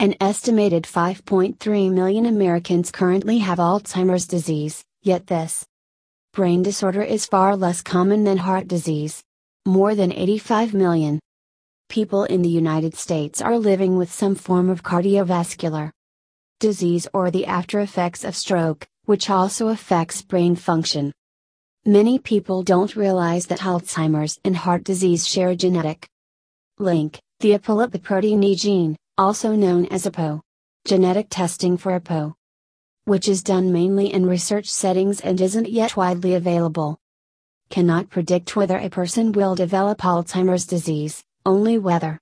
[0.00, 5.64] An estimated 5.3 million Americans currently have Alzheimer's disease, yet this
[6.32, 9.22] brain disorder is far less common than heart disease.
[9.64, 11.20] More than 85 million
[11.88, 15.90] people in the United States are living with some form of cardiovascular
[16.58, 21.12] disease or the after effects of stroke, which also affects brain function.
[21.86, 26.08] Many people don't realize that Alzheimer's and heart disease share a genetic
[26.78, 30.40] link, the apolipoprotein E gene, also known as APOE.
[30.84, 32.34] Genetic testing for APOE,
[33.04, 36.98] which is done mainly in research settings and isn't yet widely available,
[37.70, 42.18] cannot predict whether a person will develop Alzheimer's disease, only whether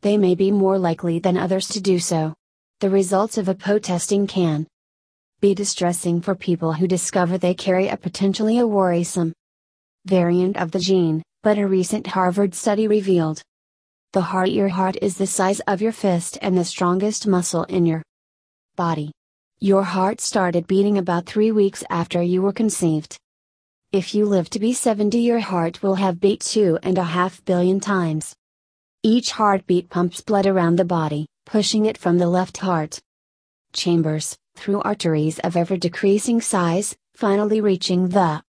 [0.00, 2.34] they may be more likely than others to do so.
[2.80, 4.66] The results of APOE testing can
[5.40, 9.34] be distressing for people who discover they carry a potentially a worrisome
[10.06, 13.42] variant of the gene, but a recent Harvard study revealed
[14.14, 17.84] the heart your heart is the size of your fist and the strongest muscle in
[17.84, 18.00] your
[18.76, 19.10] body.
[19.58, 23.16] Your heart started beating about 3 weeks after you were conceived.
[23.90, 27.44] If you live to be 70 your heart will have beat two and a half
[27.44, 28.32] billion times.
[29.02, 33.00] Each heartbeat pumps blood around the body, pushing it from the left heart
[33.72, 38.44] chambers, through arteries of ever decreasing size, finally reaching the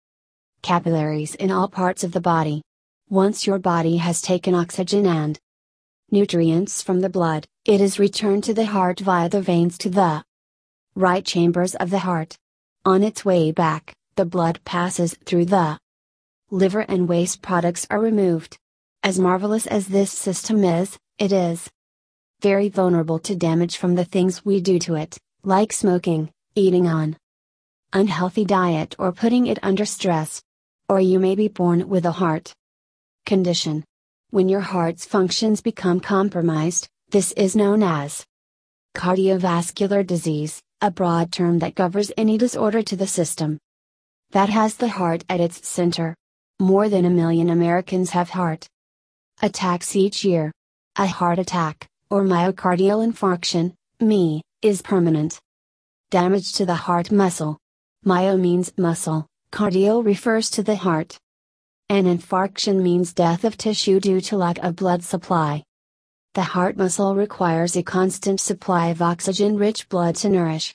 [0.63, 2.63] capillaries in all parts of the body.
[3.09, 5.37] Once your body has taken oxygen and
[6.11, 10.23] nutrients from the blood, it is returned to the heart via the veins to the
[10.93, 12.37] right chambers of the heart.
[12.85, 15.79] On its way back, the blood passes through the
[16.49, 18.57] liver and waste products are removed.
[19.03, 21.69] As marvelous as this system is, it is
[22.41, 27.15] very vulnerable to damage from the things we do to it, like smoking, eating on
[27.93, 30.41] unhealthy diet or putting it under stress.
[30.89, 32.53] Or you may be born with a heart
[33.25, 33.85] condition.
[34.31, 38.25] When your heart's functions become compromised, this is known as
[38.95, 43.57] cardiovascular disease, a broad term that covers any disorder to the system
[44.31, 46.15] that has the heart at its center.
[46.61, 48.69] More than a million Americans have heart
[49.41, 50.53] attacks each year.
[50.95, 55.41] A heart attack, or myocardial infarction, MI, is permanent
[56.09, 57.57] damage to the heart muscle.
[58.05, 61.17] Myo means muscle, cardio refers to the heart.
[61.91, 65.65] An infarction means death of tissue due to lack of blood supply.
[66.35, 70.73] The heart muscle requires a constant supply of oxygen rich blood to nourish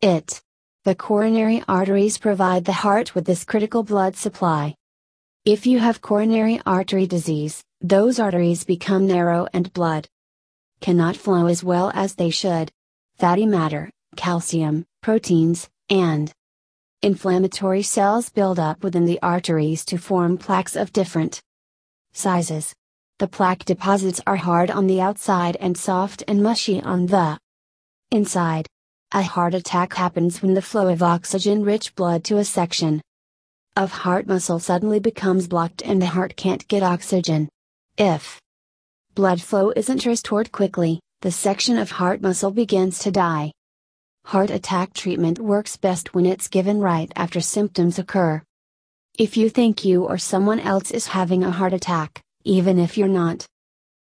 [0.00, 0.40] it.
[0.84, 4.74] The coronary arteries provide the heart with this critical blood supply.
[5.44, 10.08] If you have coronary artery disease, those arteries become narrow and blood
[10.80, 12.72] cannot flow as well as they should.
[13.18, 16.32] Fatty matter, calcium, proteins, and
[17.02, 21.40] inflammatory cells build up within the arteries to form plaques of different
[22.12, 22.74] sizes.
[23.18, 27.38] The plaque deposits are hard on the outside and soft and mushy on the
[28.10, 28.66] inside.
[29.12, 33.00] A heart attack happens when the flow of oxygen rich blood to a section
[33.76, 37.48] of heart muscle suddenly becomes blocked and the heart can't get oxygen.
[37.96, 38.40] If
[39.14, 43.52] blood flow isn't restored quickly, the section of heart muscle begins to die.
[44.28, 48.42] Heart attack treatment works best when it's given right after symptoms occur.
[49.18, 53.08] If you think you or someone else is having a heart attack, even if you're
[53.08, 53.46] not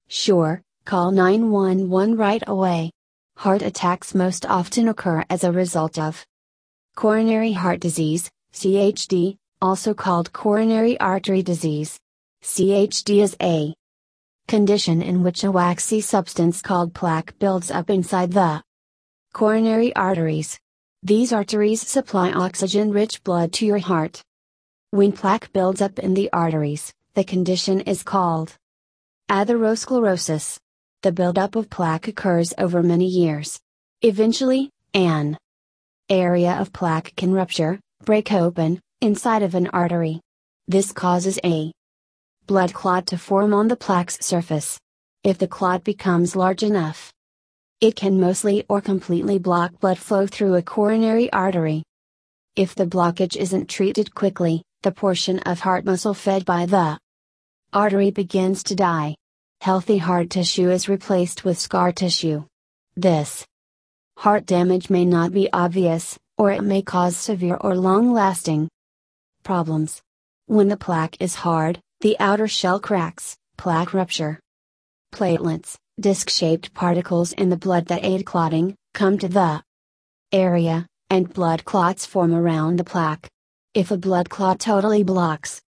[0.08, 2.90] sure, call 911 right away.
[3.36, 6.26] Heart attacks most often occur as a result of
[6.96, 12.00] coronary heart disease, CHD, also called coronary artery disease.
[12.42, 13.72] CHD is a
[14.48, 18.64] condition in which a waxy substance called plaque builds up inside the
[19.34, 20.60] coronary arteries.
[21.04, 24.22] These arteries supply oxygen rich blood to your heart.
[24.92, 28.56] When plaque builds up in the arteries, the condition is called
[29.30, 30.58] atherosclerosis.
[31.04, 33.60] The buildup of plaque occurs over many years.
[34.02, 35.38] Eventually, an
[36.10, 40.22] area of plaque can rupture, break open, inside of an artery.
[40.68, 41.72] This causes a
[42.48, 44.80] blood clot to form on the plaque's surface.
[45.24, 47.12] If the clot becomes large enough,
[47.82, 51.84] it can mostly or completely block blood flow through a coronary artery.
[52.56, 56.98] If the blockage isn't treated quickly, the portion of heart muscle fed by the
[57.74, 59.16] artery begins to die
[59.62, 62.46] healthy heart tissue is replaced with scar tissue.
[62.96, 63.46] This
[64.18, 68.70] heart damage may not be obvious, or it may cause severe or long lasting
[69.44, 70.02] problems.
[70.46, 74.40] When the plaque is hard, the outer shell cracks, plaque rupture.
[75.14, 79.64] Platelets, disc shaped particles in the blood that aid clotting, come to the
[80.32, 83.28] area, and blood clots form around the plaque.
[83.74, 85.60] If a blood clot totally blocks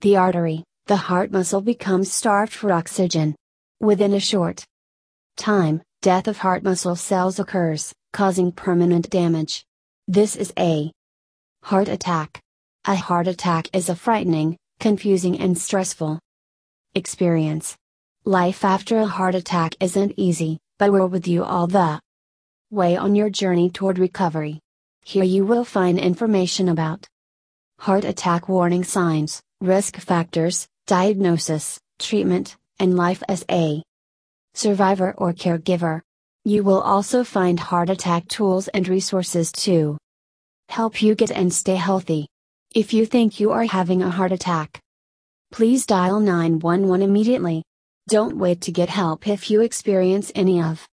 [0.00, 3.34] the artery, the heart muscle becomes starved for oxygen.
[3.80, 4.64] Within a short
[5.36, 9.64] time, death of heart muscle cells occurs, causing permanent damage.
[10.06, 10.90] This is a
[11.62, 12.40] heart attack.
[12.86, 16.18] A heart attack is a frightening, confusing, and stressful
[16.94, 17.76] experience.
[18.28, 21.98] Life after a heart attack isn't easy, but we're with you all the
[22.70, 24.60] way on your journey toward recovery.
[25.02, 27.08] Here you will find information about
[27.78, 33.82] heart attack warning signs, risk factors, diagnosis, treatment, and life as a
[34.52, 36.02] survivor or caregiver.
[36.44, 39.96] You will also find heart attack tools and resources to
[40.68, 42.26] help you get and stay healthy.
[42.74, 44.80] If you think you are having a heart attack,
[45.50, 47.62] please dial 911 immediately.
[48.08, 50.88] Don't wait to get help if you experience any of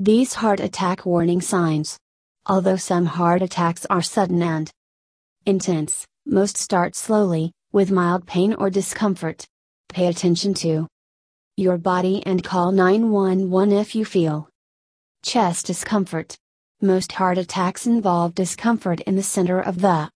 [0.00, 1.96] these heart attack warning signs.
[2.44, 4.68] Although some heart attacks are sudden and
[5.46, 9.46] intense, most start slowly, with mild pain or discomfort.
[9.90, 10.88] Pay attention to
[11.56, 14.48] your body and call 911 if you feel
[15.22, 16.36] chest discomfort.
[16.82, 20.10] Most heart attacks involve discomfort in the center of the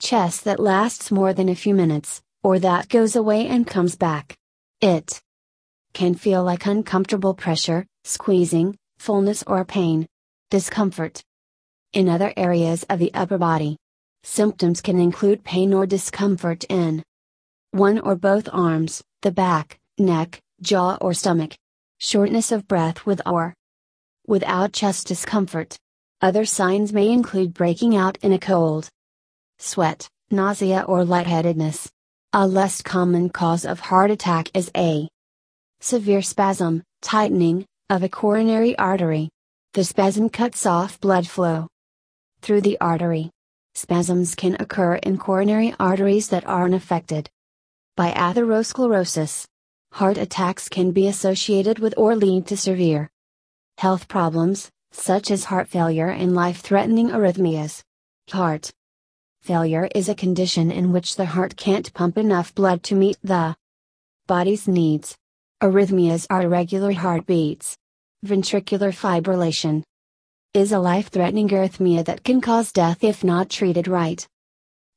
[0.00, 4.34] chest that lasts more than a few minutes, or that goes away and comes back.
[4.80, 5.20] It
[5.98, 10.06] can feel like uncomfortable pressure, squeezing, fullness, or pain.
[10.48, 11.20] Discomfort.
[11.92, 13.76] In other areas of the upper body,
[14.22, 17.02] symptoms can include pain or discomfort in
[17.72, 21.56] one or both arms, the back, neck, jaw, or stomach.
[21.98, 23.52] Shortness of breath with or
[24.24, 25.76] without chest discomfort.
[26.22, 28.88] Other signs may include breaking out in a cold,
[29.58, 31.90] sweat, nausea or lightheadedness.
[32.32, 35.08] A less common cause of heart attack is a
[35.80, 39.30] severe spasm, tightening, of a coronary artery.
[39.74, 41.68] The spasm cuts off blood flow
[42.40, 43.30] through the artery.
[43.74, 47.28] Spasms can occur in coronary arteries that are unaffected
[47.96, 49.46] by atherosclerosis.
[49.92, 53.08] Heart attacks can be associated with or lead to severe
[53.78, 57.82] health problems, such as heart failure and life threatening arrhythmias.
[58.30, 58.70] Heart
[59.42, 63.56] failure is a condition in which the heart can't pump enough blood to meet the
[64.26, 65.17] body's needs.
[65.60, 67.76] Arrhythmias are irregular heartbeats.
[68.24, 69.82] Ventricular fibrillation
[70.54, 74.24] is a life threatening arrhythmia that can cause death if not treated right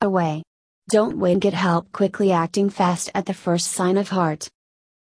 [0.01, 0.43] away.
[0.91, 4.49] Don't wait get help quickly acting fast at the first sign of heart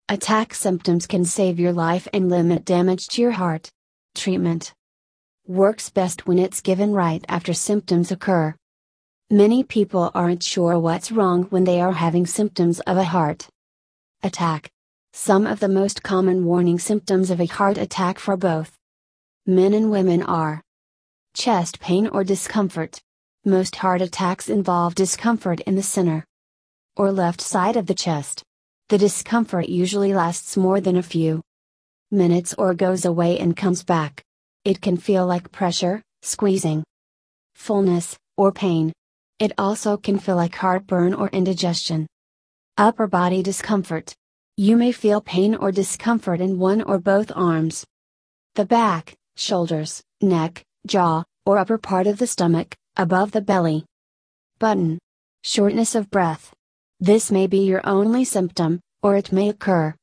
[0.08, 3.68] attack symptoms can save your life and limit damage to your heart.
[4.14, 4.72] Treatment
[5.48, 8.54] works best when it's given right after symptoms occur.
[9.30, 13.48] Many people aren't sure what's wrong when they are having symptoms of a heart
[14.22, 14.70] attack.
[15.12, 18.76] Some of the most common warning symptoms of a heart attack for both
[19.44, 20.62] men and women are
[21.34, 23.00] chest pain or discomfort.
[23.44, 26.24] Most heart attacks involve discomfort in the center
[26.96, 28.44] or left side of the chest.
[28.88, 31.42] The discomfort usually lasts more than a few
[32.12, 34.22] minutes or goes away and comes back.
[34.64, 36.84] It can feel like pressure, squeezing,
[37.54, 38.92] fullness, or pain.
[39.40, 42.06] It also can feel like heartburn or indigestion.
[42.78, 44.14] Upper body discomfort.
[44.56, 47.84] You may feel pain or discomfort in one or both arms,
[48.54, 53.84] the back, shoulders, neck, jaw, or upper part of the stomach, above the belly
[54.58, 54.98] button.
[55.42, 56.52] Shortness of breath.
[56.98, 59.94] This may be your only symptom, or it may occur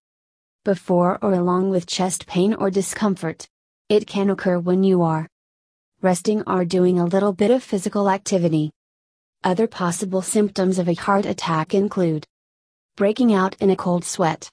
[0.66, 3.48] before or along with chest pain or discomfort.
[3.88, 5.28] It can occur when you are
[6.02, 8.72] resting or doing a little bit of physical activity.
[9.44, 12.26] Other possible symptoms of a heart attack include
[12.98, 14.50] breaking out in a cold sweat,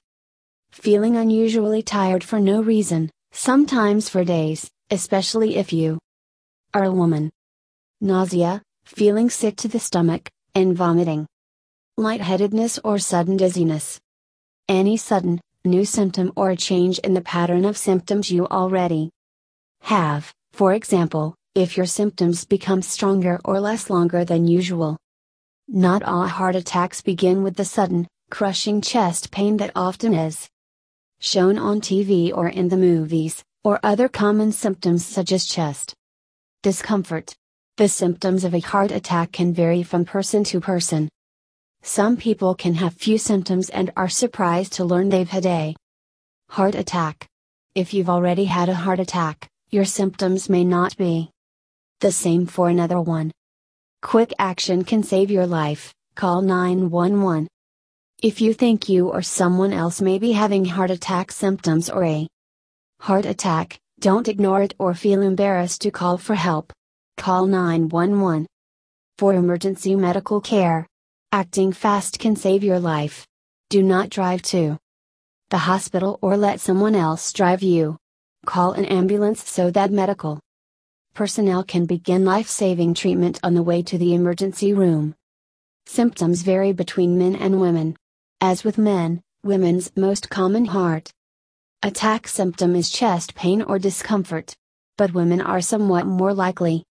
[0.69, 5.97] feeling unusually tired for no reason, sometimes for days, especially if you
[6.71, 7.31] are a woman,
[8.01, 11.25] nausea, feeling sick to the stomach, and vomiting,
[11.97, 13.99] lightheadedness or sudden dizziness.
[14.69, 19.09] Any sudden, new symptom or change in the pattern of symptoms you already
[19.81, 24.97] have, for example, if your symptoms become stronger or less longer than usual.
[25.67, 30.49] Not all heart attacks begin with the sudden, crushing chest pain that often is
[31.21, 35.93] shown on TV or in the movies, or other common symptoms such as chest
[36.61, 37.33] discomfort.
[37.77, 41.07] The symptoms of a heart attack can vary from person to person.
[41.81, 45.73] Some people can have few symptoms and are surprised to learn they've had a
[46.49, 47.29] heart attack.
[47.73, 51.31] If you've already had a heart attack, your symptoms may not be
[52.01, 53.31] the same for another one.
[54.01, 57.47] Quick action can save your life, call 911.
[58.23, 62.27] If you think you or someone else may be having heart attack symptoms or a
[63.01, 66.71] heart attack, don't ignore it or feel embarrassed to call for help.
[67.17, 68.47] Call 911.
[69.17, 70.87] For emergency medical care,
[71.33, 73.27] acting fast can save your life.
[73.69, 74.77] Do not drive to
[75.49, 77.97] the hospital or let someone else drive you.
[78.45, 80.39] Call an ambulance so that medical
[81.13, 85.13] personnel can begin life saving treatment on the way to the emergency room.
[85.85, 87.97] Symptoms vary between men and women.
[88.41, 91.11] As with men, women's most common heart
[91.81, 94.55] attack symptom is chest pain or discomfort.
[94.97, 96.83] But women are somewhat more likely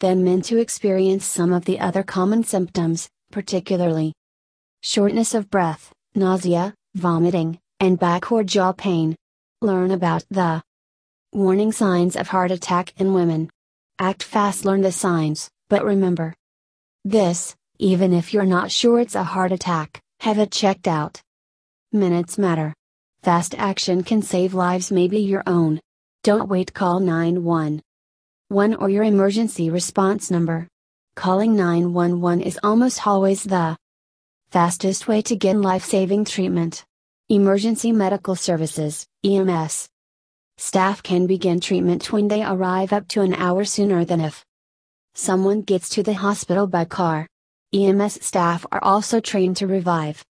[0.00, 4.12] than men to experience some of the other common symptoms, particularly
[4.82, 9.16] shortness of breath, nausea, vomiting, and back or jaw pain.
[9.60, 10.62] Learn about the
[11.32, 13.50] warning signs of heart attack in women.
[13.98, 16.34] Act fast, learn the signs, but remember
[17.04, 21.20] this even if you're not sure it's a heart attack, have it checked out.
[21.92, 22.74] Minutes matter.
[23.22, 25.80] Fast action can save lives, maybe your own.
[26.24, 30.66] Don't wait, call 911 or your emergency response number.
[31.14, 33.76] Calling 911 is almost always the
[34.50, 36.84] fastest way to get life saving treatment.
[37.28, 39.88] Emergency Medical Services, EMS.
[40.56, 44.44] Staff can begin treatment when they arrive up to an hour sooner than if
[45.14, 47.26] someone gets to the hospital by car.
[47.74, 50.24] EMS staff are also trained to revive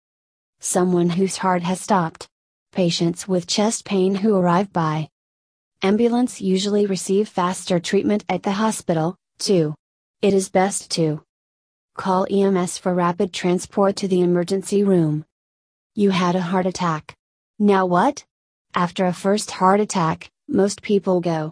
[0.60, 2.28] someone whose heart has stopped.
[2.70, 5.08] Patients with chest pain who arrive by
[5.82, 9.74] ambulance usually receive faster treatment at the hospital, too.
[10.22, 11.24] It is best to
[11.96, 15.24] call EMS for rapid transport to the emergency room.
[15.96, 17.16] You had a heart attack.
[17.58, 18.24] Now what?
[18.76, 21.50] After a first heart attack, most people go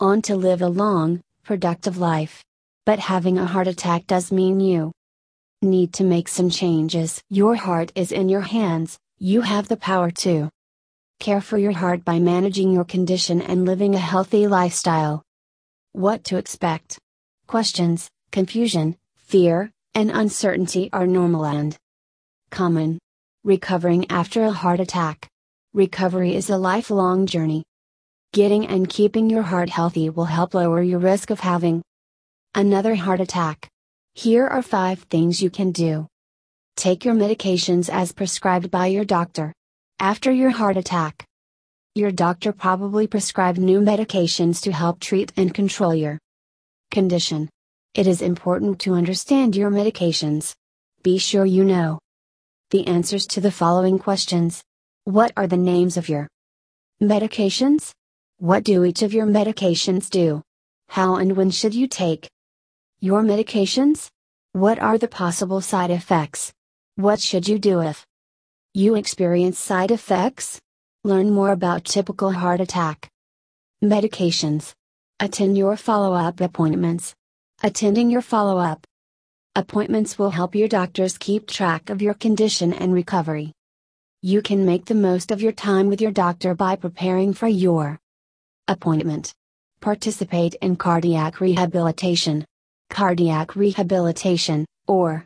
[0.00, 2.42] on to live a long, productive life.
[2.86, 4.90] But having a heart attack does mean you
[5.62, 7.22] need to make some changes.
[7.30, 10.50] Your heart is in your hands, you have the power to
[11.20, 15.22] care for your heart by managing your condition and living a healthy lifestyle.
[15.92, 16.98] What to expect?
[17.46, 21.76] Questions, confusion, fear, and uncertainty are normal and
[22.50, 22.98] common.
[23.44, 25.28] Recovering after a heart attack.
[25.74, 27.64] Recovery is a lifelong journey.
[28.32, 31.82] Getting and keeping your heart healthy will help lower your risk of having
[32.54, 33.71] another heart attack.
[34.14, 36.06] Here are 5 things you can do.
[36.76, 39.54] Take your medications as prescribed by your doctor.
[39.98, 41.24] After your heart attack,
[41.94, 46.18] your doctor probably prescribed new medications to help treat and control your
[46.90, 47.48] condition.
[47.94, 50.54] It is important to understand your medications.
[51.02, 51.98] Be sure you know
[52.70, 54.62] the answers to the following questions
[55.04, 56.28] What are the names of your
[57.02, 57.92] medications?
[58.36, 60.42] What do each of your medications do?
[60.88, 62.28] How and when should you take
[63.02, 64.08] your medications?
[64.52, 66.52] What are the possible side effects?
[66.94, 68.06] What should you do if
[68.74, 70.60] you experience side effects?
[71.02, 73.10] Learn more about typical heart attack.
[73.82, 74.72] Medications.
[75.18, 77.12] Attend your follow up appointments.
[77.64, 78.86] Attending your follow up
[79.56, 83.52] appointments will help your doctors keep track of your condition and recovery.
[84.22, 87.98] You can make the most of your time with your doctor by preparing for your
[88.68, 89.34] appointment.
[89.80, 92.44] Participate in cardiac rehabilitation.
[92.92, 95.24] Cardiac rehabilitation, or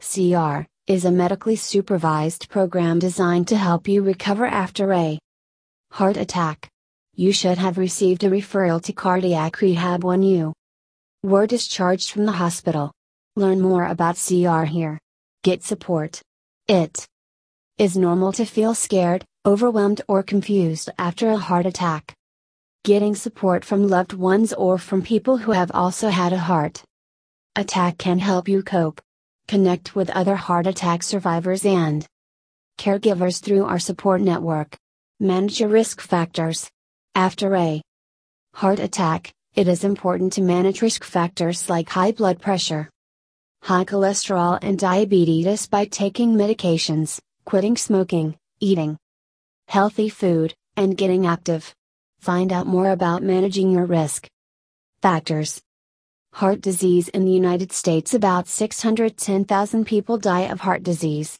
[0.00, 5.18] CR, is a medically supervised program designed to help you recover after a
[5.90, 6.68] heart attack.
[7.16, 10.52] You should have received a referral to cardiac rehab when you
[11.24, 12.92] were discharged from the hospital.
[13.34, 15.00] Learn more about CR here.
[15.42, 16.22] Get support.
[16.68, 17.04] It
[17.76, 22.14] is normal to feel scared, overwhelmed, or confused after a heart attack.
[22.84, 26.84] Getting support from loved ones or from people who have also had a heart
[27.56, 29.00] attack can help you cope.
[29.48, 32.06] Connect with other heart attack survivors and
[32.76, 34.76] caregivers through our support network.
[35.18, 36.70] Manage your risk factors.
[37.14, 37.80] After a
[38.52, 42.90] heart attack, it is important to manage risk factors like high blood pressure,
[43.62, 48.98] high cholesterol, and diabetes by taking medications, quitting smoking, eating
[49.68, 51.74] healthy food, and getting active.
[52.24, 54.26] Find out more about managing your risk
[55.02, 55.60] factors.
[56.32, 61.38] Heart disease in the United States About 610,000 people die of heart disease.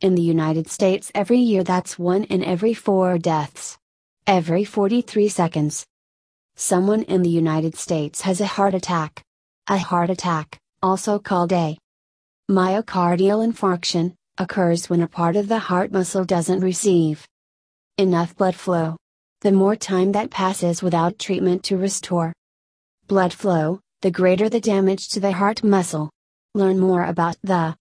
[0.00, 3.76] In the United States every year that's one in every four deaths.
[4.24, 5.84] Every 43 seconds.
[6.54, 9.20] Someone in the United States has a heart attack.
[9.66, 11.76] A heart attack, also called a
[12.48, 17.26] myocardial infarction, occurs when a part of the heart muscle doesn't receive
[17.98, 18.96] enough blood flow.
[19.44, 22.32] The more time that passes without treatment to restore
[23.08, 26.08] blood flow, the greater the damage to the heart muscle.
[26.54, 27.76] Learn more about the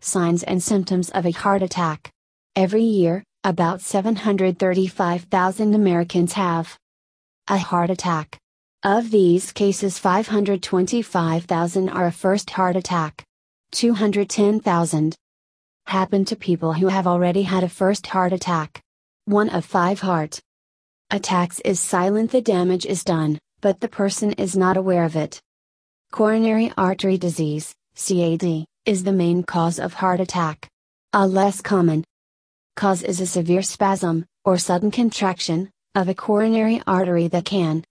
[0.00, 2.10] signs and symptoms of a heart attack.
[2.56, 6.76] Every year, about 735,000 Americans have
[7.46, 8.36] a heart attack.
[8.82, 13.22] Of these cases, 525,000 are a first heart attack.
[13.70, 15.14] 210,000
[15.86, 18.80] happen to people who have already had a first heart attack.
[19.26, 20.40] One of five heart
[21.10, 25.40] attacks is silent, the damage is done, but the person is not aware of it.
[26.10, 30.68] Coronary artery disease, CAD, is the main cause of heart attack.
[31.14, 32.04] A less common
[32.76, 37.82] cause is a severe spasm, or sudden contraction, of a coronary artery that can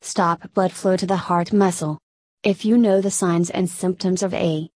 [0.00, 1.98] stop blood flow to the heart muscle.
[2.42, 4.70] If you know the signs and symptoms of a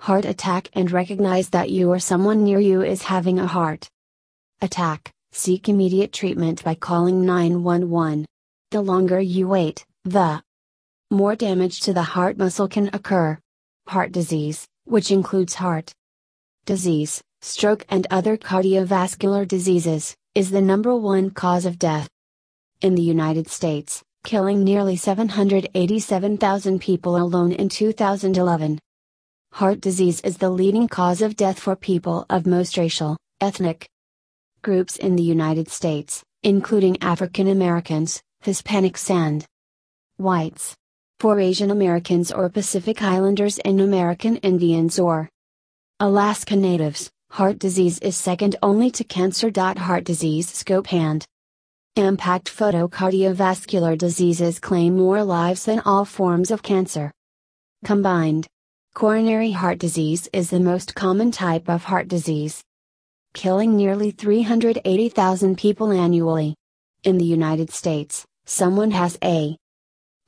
[0.00, 3.88] heart attack and recognize that you or someone near you is having a heart
[4.60, 8.24] attack, seek immediate treatment by calling 911.
[8.70, 10.40] The longer you wait, the
[11.10, 13.36] more damage to the heart muscle can occur.
[13.88, 15.92] Heart disease, which includes heart
[16.66, 22.08] disease, stroke, and other cardiovascular diseases, is the number one cause of death.
[22.80, 28.78] In the United States, killing nearly 787,000 people alone in 2011.
[29.52, 33.88] Heart disease is the leading cause of death for people of most racial, ethnic
[34.64, 39.46] groups in the United States, including African Americans, Hispanics, and
[40.16, 40.74] whites.
[41.20, 45.28] For Asian Americans or Pacific Islanders and American Indians or
[46.00, 49.50] Alaska Natives, heart disease is second only to cancer.
[49.54, 51.24] Heart disease scope and
[51.96, 57.12] impact photo cardiovascular diseases claim more lives than all forms of cancer
[57.84, 58.46] combined.
[58.94, 62.62] Coronary heart disease is the most common type of heart disease,
[63.34, 66.54] killing nearly 380,000 people annually.
[67.02, 69.56] In the United States, someone has a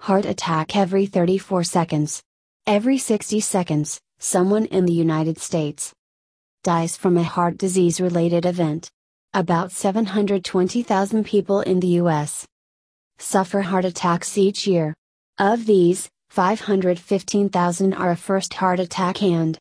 [0.01, 2.23] heart attack every 34 seconds.
[2.67, 5.95] Every 60 seconds, someone in the United States
[6.63, 8.91] dies from a heart disease related event.
[9.33, 12.45] About 720,000 people in the U.S.
[13.19, 14.93] suffer heart attacks each year.
[15.39, 19.57] Of these, 515,000 are a first heart attack and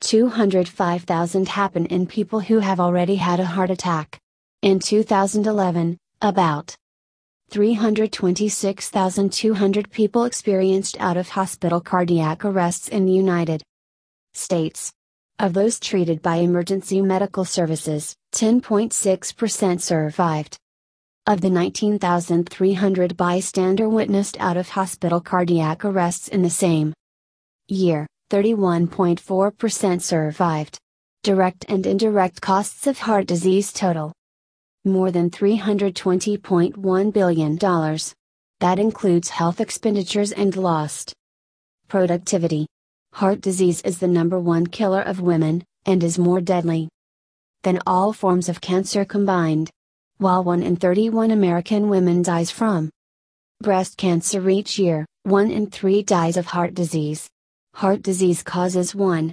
[0.00, 4.20] 205,000 happen in people who have already had a heart attack.
[4.62, 6.76] In 2011, about
[7.50, 13.62] 326,200 people experienced out of hospital cardiac arrests in the United
[14.34, 14.92] States.
[15.38, 20.58] Of those treated by emergency medical services, 10.6% survived.
[21.26, 26.92] Of the 19,300 bystander witnessed out of hospital cardiac arrests in the same
[27.68, 30.78] year, 31.4% survived.
[31.22, 34.12] Direct and indirect costs of heart disease total
[34.84, 37.56] more than $320.1 billion.
[38.60, 41.12] That includes health expenditures and lost
[41.88, 42.66] productivity.
[43.14, 46.88] Heart disease is the number one killer of women, and is more deadly
[47.62, 49.70] than all forms of cancer combined.
[50.18, 52.90] While 1 in 31 American women dies from
[53.62, 57.28] breast cancer each year, 1 in 3 dies of heart disease.
[57.78, 59.32] Heart disease causes 1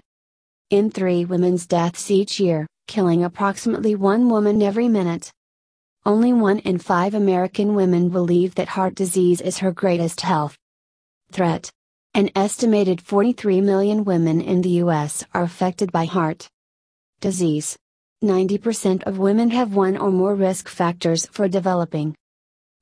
[0.70, 5.32] in 3 women's deaths each year, killing approximately 1 woman every minute.
[6.06, 10.56] Only 1 in 5 American women believe that heart disease is her greatest health
[11.32, 11.72] threat.
[12.14, 15.24] An estimated 43 million women in the U.S.
[15.34, 16.48] are affected by heart
[17.22, 17.76] disease.
[18.24, 22.16] 90% of women have one or more risk factors for developing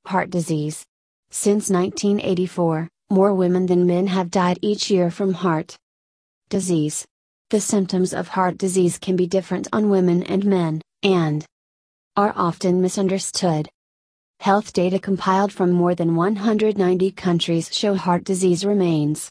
[0.08, 0.84] heart disease.
[1.30, 5.76] Since 1984, more women than men have died each year from heart
[6.50, 7.06] disease.
[7.50, 11.46] The symptoms of heart disease can be different on women and men, and
[12.16, 13.70] are often misunderstood.
[14.39, 19.30] Health data compiled from more than 190 countries show heart disease remains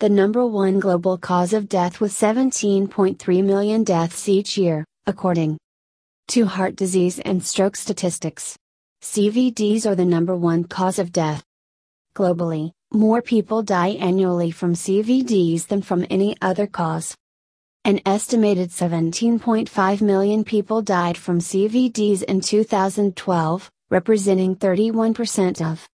[0.00, 5.56] the number one global cause of death with 17.3 million deaths each year according
[6.26, 8.56] to heart disease and stroke statistics.
[9.00, 11.44] CVDs are the number one cause of death.
[12.16, 17.16] Globally, more people die annually from CVDs than from any other cause.
[17.84, 25.88] An estimated 17.5 million people died from CVDs in 2012, representing 31% of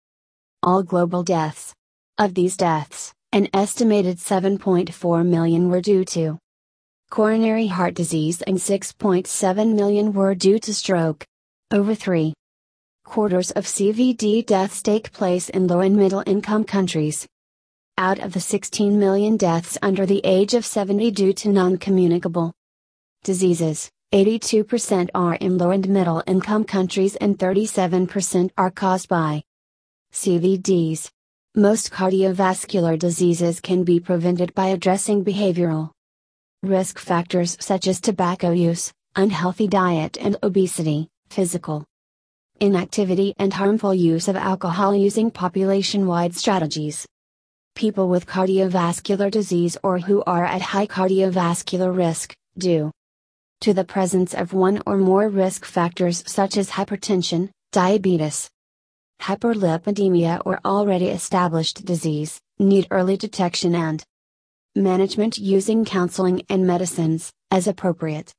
[0.62, 1.72] all global deaths.
[2.18, 6.38] Of these deaths, an estimated 7.4 million were due to
[7.10, 11.24] coronary heart disease and 6.7 million were due to stroke.
[11.70, 12.34] Over three
[13.08, 17.26] quarters of CVD deaths take place in low and middle income countries.
[17.96, 22.52] Out of the 16 million deaths under the age of 70 due to non communicable
[23.24, 29.42] diseases, 82% are in low and middle income countries and 37% are caused by
[30.12, 31.08] CVDs.
[31.56, 35.92] Most cardiovascular diseases can be prevented by addressing behavioral
[36.62, 41.87] risk factors such as tobacco use, unhealthy diet and obesity, physical
[42.60, 47.06] inactivity and harmful use of alcohol using population wide strategies.
[47.74, 52.90] People with cardiovascular disease or who are at high cardiovascular risk, do
[53.60, 58.48] to the presence of one or more risk factors such as hypertension, diabetes,
[59.20, 64.04] hyperlipidemia, or already established disease, need early detection and
[64.76, 68.32] management using counseling and medicines, as appropriate.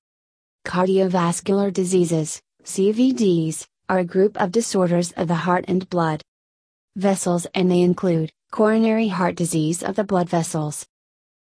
[0.66, 6.21] Cardiovascular diseases, CVDs, are a group of disorders of the heart and blood
[6.95, 10.86] vessels and they include coronary heart disease of the blood vessels,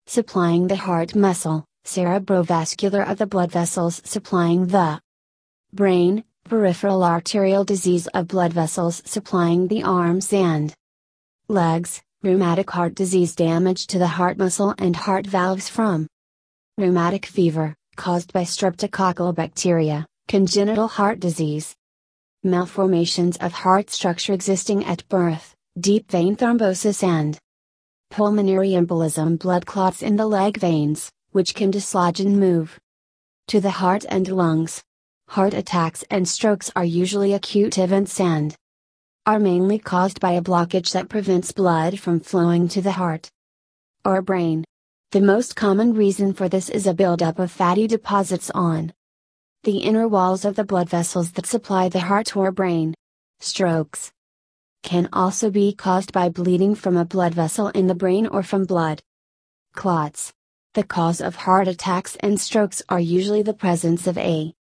[0.07, 5.01] supplying the heart muscle, cerebrovascular of the blood vessels supplying the
[5.73, 10.75] brain, peripheral arterial disease of blood vessels supplying the arms and
[11.49, 16.07] legs, rheumatic heart disease damage to the heart muscle and heart valves from
[16.79, 21.75] rheumatic fever, caused by streptococcal bacteria, congenital heart disease,
[22.45, 27.39] malformations of heart structure existing at birth, deep vein thrombosis and
[28.11, 32.79] pulmonary embolism blood clots in the leg veins, which can dislodge and move
[33.47, 34.83] to the heart and lungs.
[35.29, 38.55] Heart attacks and strokes are usually acute events and
[39.25, 43.31] are mainly caused by a blockage that prevents blood from flowing to the heart
[44.05, 44.65] or brain.
[45.13, 48.93] The most common reason for this is a buildup of fatty deposits on
[49.65, 52.95] the inner walls of the blood vessels that supply the heart or brain.
[53.39, 54.11] Strokes
[54.83, 58.65] can also be caused by bleeding from a blood vessel in the brain or from
[58.65, 59.01] blood
[59.75, 60.33] clots.
[60.75, 64.53] The cause of heart attacks and strokes are usually the presence of a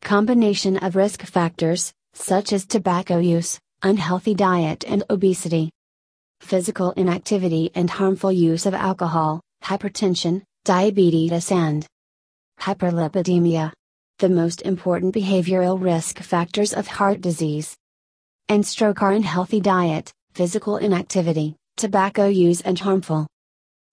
[0.00, 5.70] combination of risk factors, such as tobacco use, unhealthy diet, and obesity.
[6.40, 11.86] Physical inactivity and harmful use of alcohol, hypertension, diabetes, and
[12.58, 13.72] hyperlipidemia.
[14.20, 17.74] The most important behavioral risk factors of heart disease
[18.50, 23.26] and stroke are unhealthy diet, physical inactivity, tobacco use, and harmful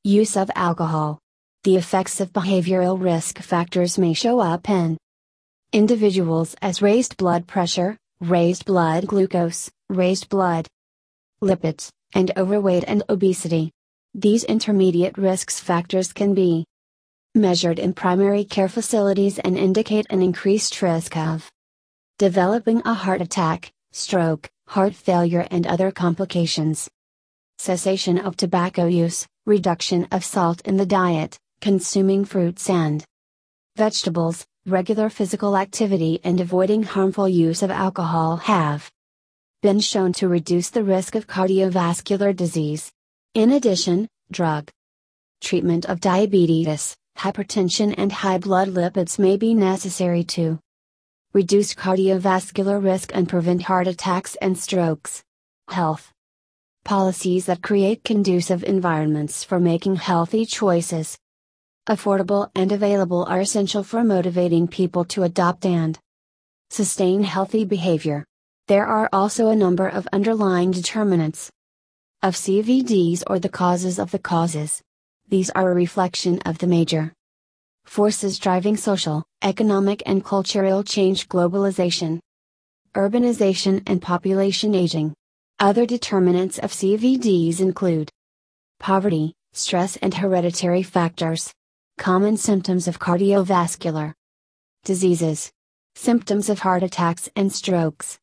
[0.04, 1.18] use of alcohol.
[1.64, 4.98] The effects of behavioral risk factors may show up in
[5.72, 10.68] individuals as raised blood pressure, raised blood glucose, raised blood
[11.42, 13.72] lipids, and overweight and obesity.
[14.14, 16.66] These intermediate risks factors can be
[17.38, 21.50] measured in primary care facilities and indicate an increased risk of
[22.18, 26.90] developing a heart attack, stroke, heart failure, and other complications.
[27.60, 33.06] Cessation of tobacco use, reduction of salt in the diet, consuming fruits and
[33.76, 38.92] vegetables, regular physical activity, and avoiding harmful use of alcohol have
[39.62, 42.92] been shown to reduce the risk of cardiovascular disease.
[43.34, 44.70] In addition, drug
[45.42, 50.60] treatment of diabetes, hypertension, and high blood lipids may be necessary to
[51.34, 55.24] reduce cardiovascular risk and prevent heart attacks and strokes.
[55.70, 56.12] Health
[56.86, 61.18] policies that create conducive environments for making healthy choices
[61.88, 65.98] affordable and available are essential for motivating people to adopt and
[66.70, 68.26] sustain healthy behavior.
[68.68, 71.50] There are also a number of underlying determinants
[72.22, 74.82] of CVDs or the causes of the causes.
[75.30, 77.12] These are a reflection of the major
[77.86, 82.20] forces driving social, economic, and cultural change globalization,
[82.96, 85.14] urbanization, and population aging.
[85.60, 88.10] Other determinants of CVDs include
[88.80, 91.54] poverty, stress, and hereditary factors.
[91.98, 94.14] Common symptoms of cardiovascular
[94.86, 95.52] diseases.
[95.96, 98.18] Symptoms of heart attacks and strokes.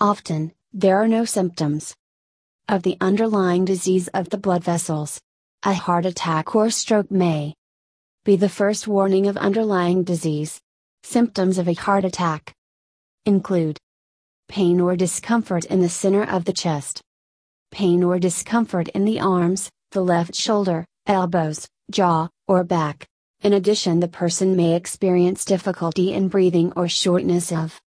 [0.00, 1.94] Often, there are no symptoms
[2.68, 5.20] of the underlying disease of the blood vessels.
[5.64, 7.52] A heart attack or stroke may
[8.24, 10.60] be the first warning of underlying disease.
[11.02, 12.54] Symptoms of a heart attack
[13.26, 13.76] include
[14.48, 17.02] pain or discomfort in the center of the chest,
[17.72, 23.08] pain or discomfort in the arms, the left shoulder, elbows, jaw, or back,
[23.42, 27.80] in addition, the person may experience difficulty in breathing or shortness of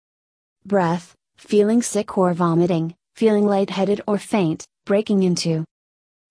[0.66, 5.64] breath, feeling sick or vomiting, feeling lightheaded or faint, breaking into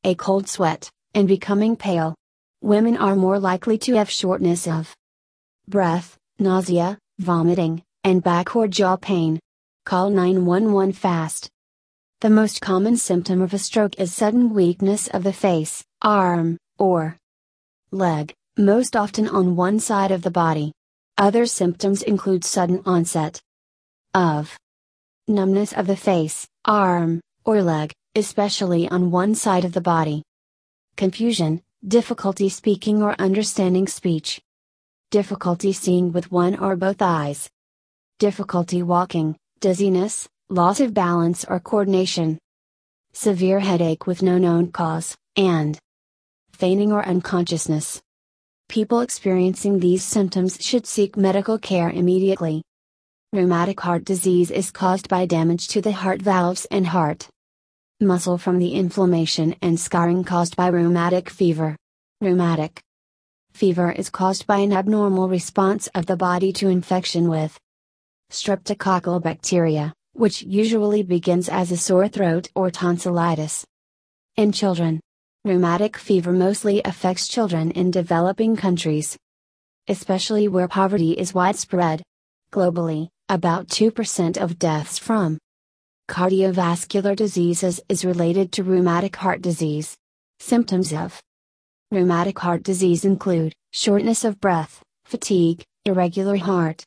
[0.04, 2.14] a cold sweat, and becoming pale.
[2.62, 4.94] Women are more likely to have shortness of
[5.66, 9.38] breath, nausea, vomiting, and back or jaw pain.
[9.84, 11.48] Call 911 fast.
[12.20, 17.16] The most common symptom of a stroke is sudden weakness of the face, arm, or
[17.90, 20.72] leg, most often on one side of the body.
[21.16, 23.40] Other symptoms include sudden onset
[24.14, 24.58] of
[25.28, 30.22] numbness of the face, arm, or leg, especially on one side of the body,
[31.00, 34.38] confusion, difficulty speaking or understanding speech,
[35.10, 37.48] difficulty seeing with one or both eyes,
[38.18, 42.38] difficulty walking, dizziness, loss of balance or coordination,
[43.14, 45.78] severe headache with no known cause, and
[46.52, 48.02] fainting or unconsciousness.
[48.68, 52.62] People experiencing these symptoms should seek medical care immediately.
[53.32, 57.30] Rheumatic heart disease is caused by damage to the heart valves and heart
[58.00, 61.76] muscle from the inflammation and scarring caused by rheumatic fever.
[62.20, 62.80] Rheumatic
[63.52, 67.58] fever is caused by an abnormal response of the body to infection with
[68.30, 73.64] streptococcal bacteria, which usually begins as a sore throat or tonsillitis.
[74.36, 75.00] In children,
[75.42, 79.16] Rheumatic fever mostly affects children in developing countries,
[79.88, 82.02] especially where poverty is widespread.
[82.52, 85.38] Globally, about 2% of deaths from
[86.10, 89.96] cardiovascular diseases is related to rheumatic heart disease.
[90.40, 91.22] Symptoms of
[91.92, 96.82] rheumatic heart disease include shortness of breath, fatigue, irregular heart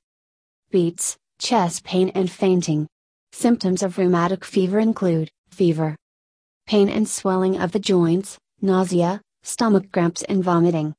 [0.72, 2.86] beats, chest pain, and fainting.
[3.32, 5.96] Symptoms of rheumatic fever include fever,
[6.68, 10.94] pain and swelling of the joints, nausea, stomach cramps, and vomiting.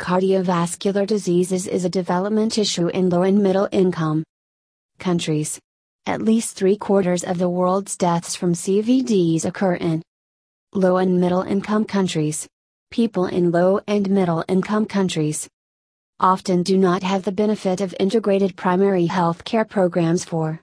[0.00, 4.22] Cardiovascular diseases is a development issue in low and middle income
[5.00, 5.58] countries.
[6.08, 10.00] At least three quarters of the world's deaths from CVDs occur in
[10.72, 12.48] low and middle income countries.
[12.90, 15.46] People in low and middle income countries
[16.18, 20.62] often do not have the benefit of integrated primary health care programs for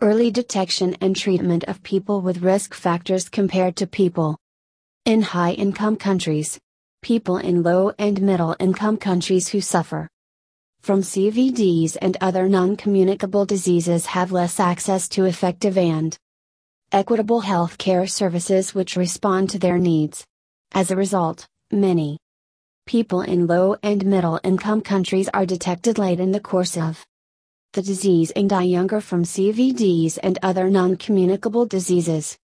[0.00, 4.36] early detection and treatment of people with risk factors compared to people
[5.04, 6.58] in high income countries,
[7.00, 10.08] people in low and middle income countries who suffer
[10.84, 16.14] from CVDs and other non communicable diseases have less access to effective and
[16.92, 20.26] equitable health care services which respond to their needs.
[20.72, 22.18] As a result, many
[22.84, 27.02] people in low and middle income countries are detected late in the course of
[27.72, 32.36] the disease and die younger from CVDs and other non communicable diseases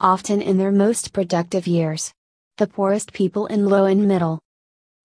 [0.00, 2.10] often in their most productive years.
[2.56, 4.40] The poorest people in low and middle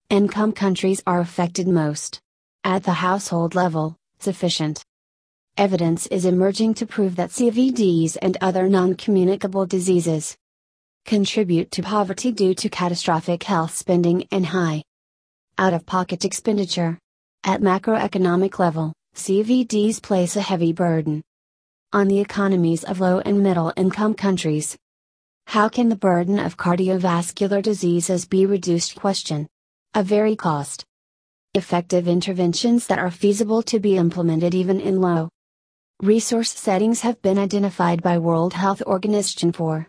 [0.08, 2.22] income countries are affected most.
[2.64, 4.84] At the household level, sufficient
[5.56, 10.36] evidence is emerging to prove that CVDs and other non communicable diseases
[11.04, 14.84] contribute to poverty due to catastrophic health spending and high
[15.58, 17.00] out of pocket expenditure.
[17.42, 21.20] At macroeconomic level, CVDs place a heavy burden
[21.92, 24.76] on the economies of low and middle income countries.
[25.48, 28.94] How can the burden of cardiovascular diseases be reduced?
[28.94, 29.48] Question.
[29.94, 30.84] A very cost
[31.54, 35.28] effective interventions that are feasible to be implemented even in low
[36.00, 39.86] resource settings have been identified by World Health Organization for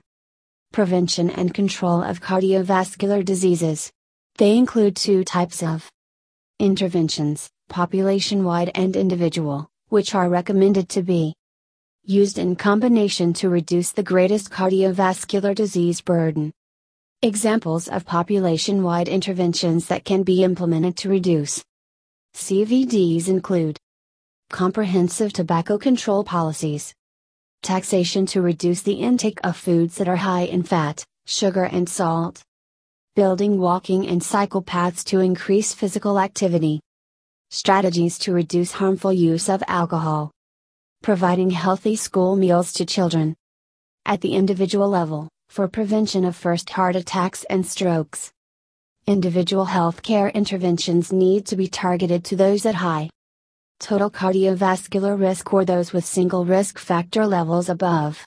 [0.74, 3.92] prevention and control of cardiovascular diseases.
[4.36, 5.90] They include two types of
[6.60, 11.34] interventions, population wide and individual, which are recommended to be
[12.04, 16.52] used in combination to reduce the greatest cardiovascular disease burden.
[17.26, 21.64] Examples of population wide interventions that can be implemented to reduce
[22.36, 23.78] CVDs include
[24.50, 26.94] comprehensive tobacco control policies,
[27.62, 32.44] taxation to reduce the intake of foods that are high in fat, sugar, and salt,
[33.16, 36.82] building walking and cycle paths to increase physical activity,
[37.52, 40.30] strategies to reduce harmful use of alcohol
[41.02, 43.34] providing healthy school meals to children.
[44.06, 48.32] At the individual level, for prevention of first heart attacks and strokes.
[49.06, 53.08] Individual healthcare interventions need to be targeted to those at high
[53.80, 58.26] total cardiovascular risk or those with single risk factor levels above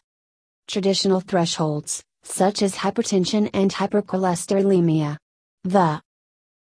[0.68, 5.16] traditional thresholds, such as hypertension and hypercholesterolemia.
[5.64, 6.00] The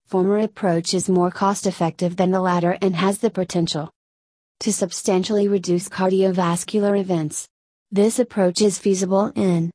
[0.05, 3.89] former approach is more cost effective than the latter and has the potential
[4.59, 7.47] to substantially reduce cardiovascular events.
[7.91, 9.71] This approach is feasible in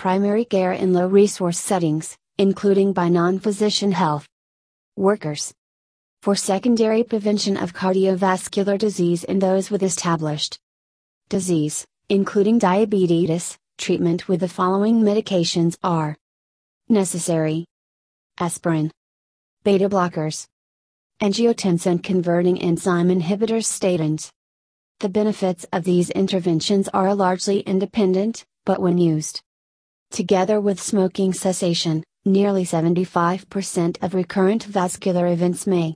[0.00, 4.26] primary care in low resource settings, including by non physician health
[4.96, 5.52] workers.
[6.22, 10.58] For secondary prevention of cardiovascular disease in those with established
[11.28, 16.16] disease, including diabetes, treatment with the following medications are
[16.88, 17.66] necessary
[18.38, 18.90] aspirin,
[19.64, 20.46] beta blockers,
[21.20, 24.30] angiotensin converting enzyme inhibitors statins.
[25.00, 29.42] The benefits of these interventions are largely independent, but when used
[30.10, 35.94] together with smoking cessation, nearly 75% of recurrent vascular events may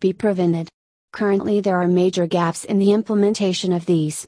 [0.00, 0.68] be prevented.
[1.12, 4.26] Currently, there are major gaps in the implementation of these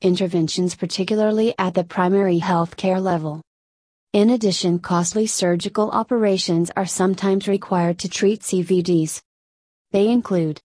[0.00, 3.42] interventions, particularly at the primary health care level.
[4.12, 9.20] In addition, costly surgical operations are sometimes required to treat CVDs.
[9.92, 10.60] They include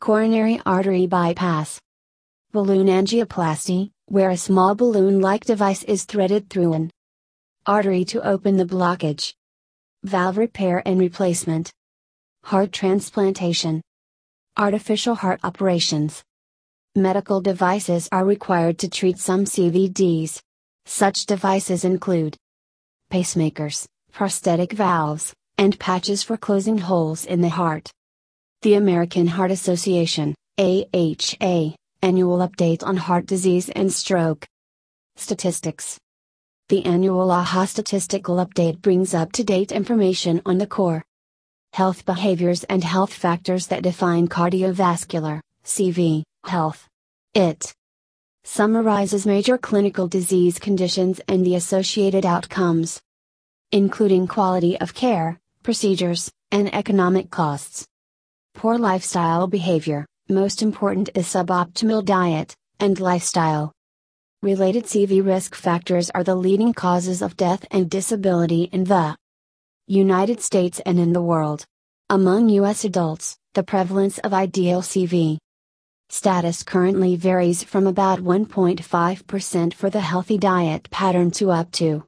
[0.00, 1.80] coronary artery bypass,
[2.52, 6.90] balloon angioplasty, where a small balloon like device is threaded through an
[7.68, 9.34] artery to open the blockage,
[10.02, 11.70] valve repair and replacement,
[12.42, 13.82] heart transplantation,
[14.56, 16.24] artificial heart operations.
[16.96, 20.40] Medical devices are required to treat some CVDs.
[20.86, 22.38] Such devices include
[23.12, 27.90] pacemakers, prosthetic valves, and patches for closing holes in the heart.
[28.62, 34.46] The American Heart Association, AHA, Annual Update on Heart Disease and Stroke.
[35.16, 35.98] Statistics
[36.68, 41.02] The annual AHA Statistical Update brings up to date information on the core
[41.72, 46.86] health behaviors and health factors that define cardiovascular, CV, health.
[47.32, 47.72] It
[48.44, 53.00] summarizes major clinical disease conditions and the associated outcomes,
[53.72, 57.86] including quality of care, procedures, and economic costs.
[58.54, 63.72] Poor lifestyle behavior, most important is suboptimal diet and lifestyle.
[64.40, 69.16] Related CV risk factors are the leading causes of death and disability in the
[69.88, 71.66] United States and in the world.
[72.08, 72.84] Among U.S.
[72.84, 75.38] adults, the prevalence of ideal CV
[76.08, 82.04] status currently varies from about 1.5% for the healthy diet pattern to up to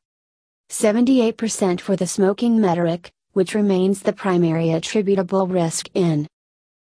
[0.71, 6.29] 78% for the smoking metric, which remains the primary attributable risk in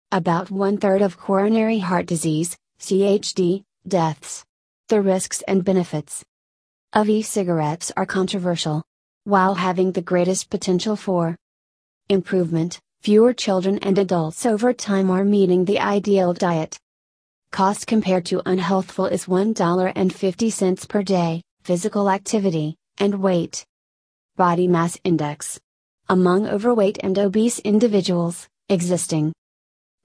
[0.10, 4.46] about one third of coronary heart disease, CHD, deaths.
[4.94, 6.24] The risks and benefits
[6.94, 8.84] of e cigarettes are controversial.
[9.24, 11.36] While having the greatest potential for
[12.10, 16.78] improvement, fewer children and adults over time are meeting the ideal diet.
[17.50, 23.66] Cost compared to unhealthful is $1.50 per day, physical activity, and weight.
[24.36, 25.60] Body mass index.
[26.08, 29.34] Among overweight and obese individuals, existing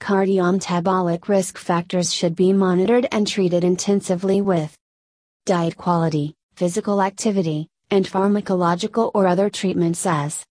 [0.00, 4.77] Cardiometabolic risk factors should be monitored and treated intensively with
[5.48, 10.44] diet quality, physical activity, and pharmacological or other treatments as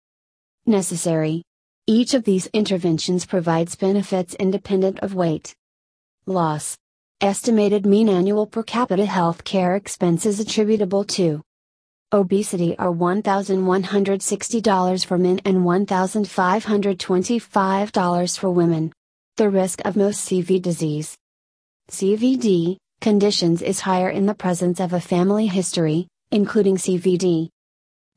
[0.65, 1.43] necessary.
[1.85, 5.53] Each of these interventions provides benefits independent of weight
[6.25, 6.75] loss.
[7.21, 11.43] Estimated mean annual per capita health care expenses attributable to
[12.11, 18.91] obesity are $1,160 for men and $1,525 for women.
[19.35, 21.15] The risk of most CV disease.
[21.91, 27.49] CVD conditions is higher in the presence of a family history, including CVD.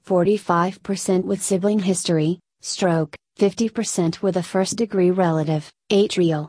[0.06, 6.48] 45% with sibling history, stroke, 50% with a first degree relative, atrial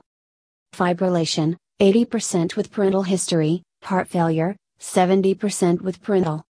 [0.74, 6.44] fibrillation, 80% with parental history, heart failure, 70% with parental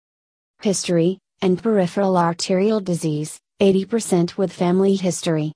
[0.60, 5.52] history, and peripheral arterial disease, 80% with family history.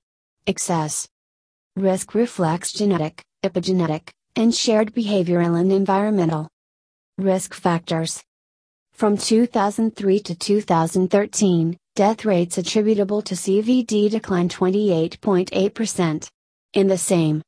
[0.47, 1.07] Excess
[1.75, 6.47] risk reflects genetic, epigenetic, and shared behavioral and environmental
[7.17, 8.23] risk factors.
[8.93, 16.27] From 2003 to 2013, death rates attributable to CVD declined 28.8%.
[16.73, 17.41] In the same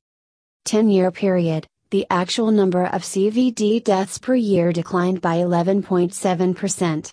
[0.66, 7.12] 10 year period, the actual number of CVD deaths per year declined by 11.7%.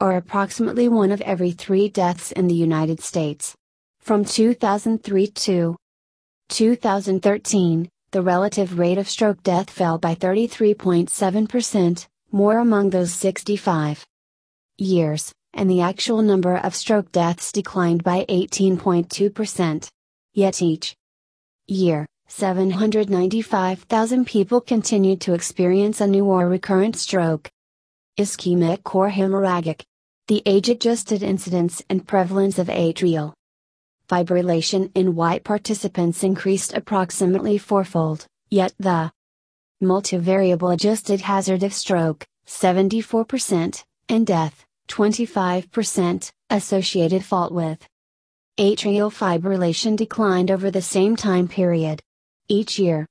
[0.00, 3.54] Or approximately one of every three deaths in the United States.
[4.00, 5.76] From 2003 to
[6.48, 14.06] 2013, the relative rate of stroke death fell by 33.7%, more among those 65
[14.78, 19.90] years, and the actual number of stroke deaths declined by 18.2%.
[20.32, 20.96] Yet each
[21.70, 27.50] year, 795,000 people continued to experience a new or recurrent stroke.
[28.18, 29.82] Ischemic or hemorrhagic.
[30.28, 33.32] The age adjusted incidence and prevalence of atrial
[34.10, 39.12] fibrillation in white participants increased approximately fourfold, yet the
[39.82, 47.86] multivariable adjusted hazard of stroke, 74%, and death, 25%, associated fault with
[48.60, 52.02] atrial fibrillation declined over the same time period.
[52.46, 53.06] Each year,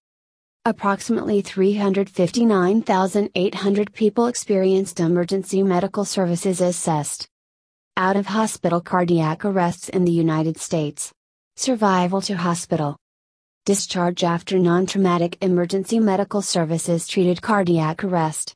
[0.64, 7.28] approximately 359,800 people experienced emergency medical services assessed.
[7.97, 11.12] Out of hospital cardiac arrests in the United States.
[11.56, 12.95] Survival to hospital.
[13.66, 18.54] Discharge after non traumatic emergency medical services treated cardiac arrest.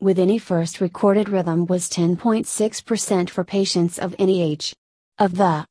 [0.00, 4.74] With any first recorded rhythm was 10.6% for patients of any age.
[5.18, 5.66] Of the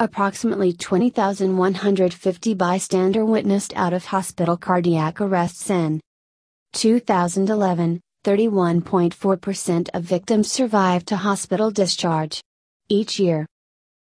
[0.00, 6.00] approximately 20,150 bystander witnessed out of hospital cardiac arrests in
[6.74, 12.40] 2011, 31.4% of victims survived to hospital discharge.
[12.88, 13.44] Each year,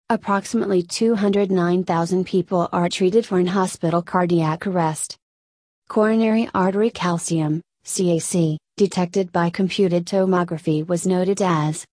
[0.09, 5.17] approximately 209,000 people are treated for in hospital cardiac arrest.
[5.89, 11.85] Coronary artery calcium, CAC, detected by computed tomography was noted as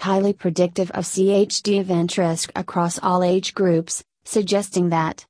[0.00, 5.24] highly predictive of CHD event risk across all age groups, suggesting that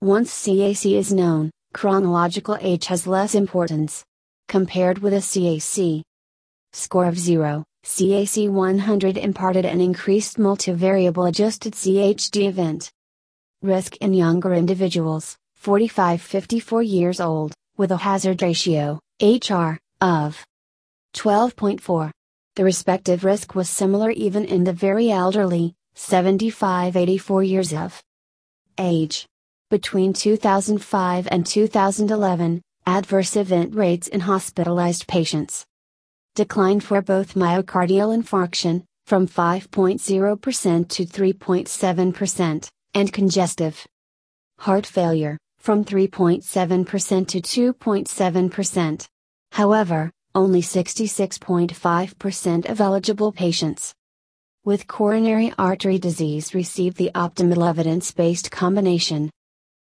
[0.00, 4.04] once CAC is known, chronological age has less importance.
[4.48, 6.02] Compared with a CAC
[6.72, 12.90] score of 0, CAC 100 imparted an increased multivariable adjusted CHD event
[13.62, 20.44] risk in younger individuals, 45 54 years old, with a hazard ratio, HR, of
[21.14, 22.10] 12.4.
[22.58, 28.02] The respective risk was similar even in the very elderly, 75 84 years of
[28.76, 29.28] age.
[29.70, 35.66] Between 2005 and 2011, adverse event rates in hospitalized patients
[36.34, 43.86] declined for both myocardial infarction, from 5.0% to 3.7%, and congestive
[44.58, 49.06] heart failure, from 3.7% to 2.7%.
[49.52, 53.92] However, only 66.5% of eligible patients
[54.64, 59.28] with coronary artery disease receive the optimal evidence based combination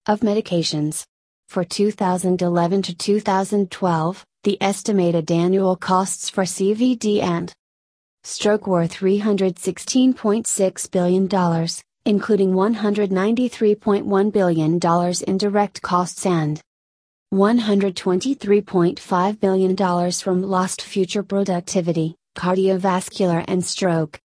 [0.05, 1.05] of medications.
[1.47, 7.53] For 2011 to 2012, the estimated annual costs for CVD and
[8.25, 11.29] stroke were $316.6 billion,
[12.05, 14.73] including $193.1 billion
[15.25, 16.61] in direct costs and
[17.34, 19.75] $123.5 billion
[20.11, 24.19] from lost future productivity, cardiovascular and stroke.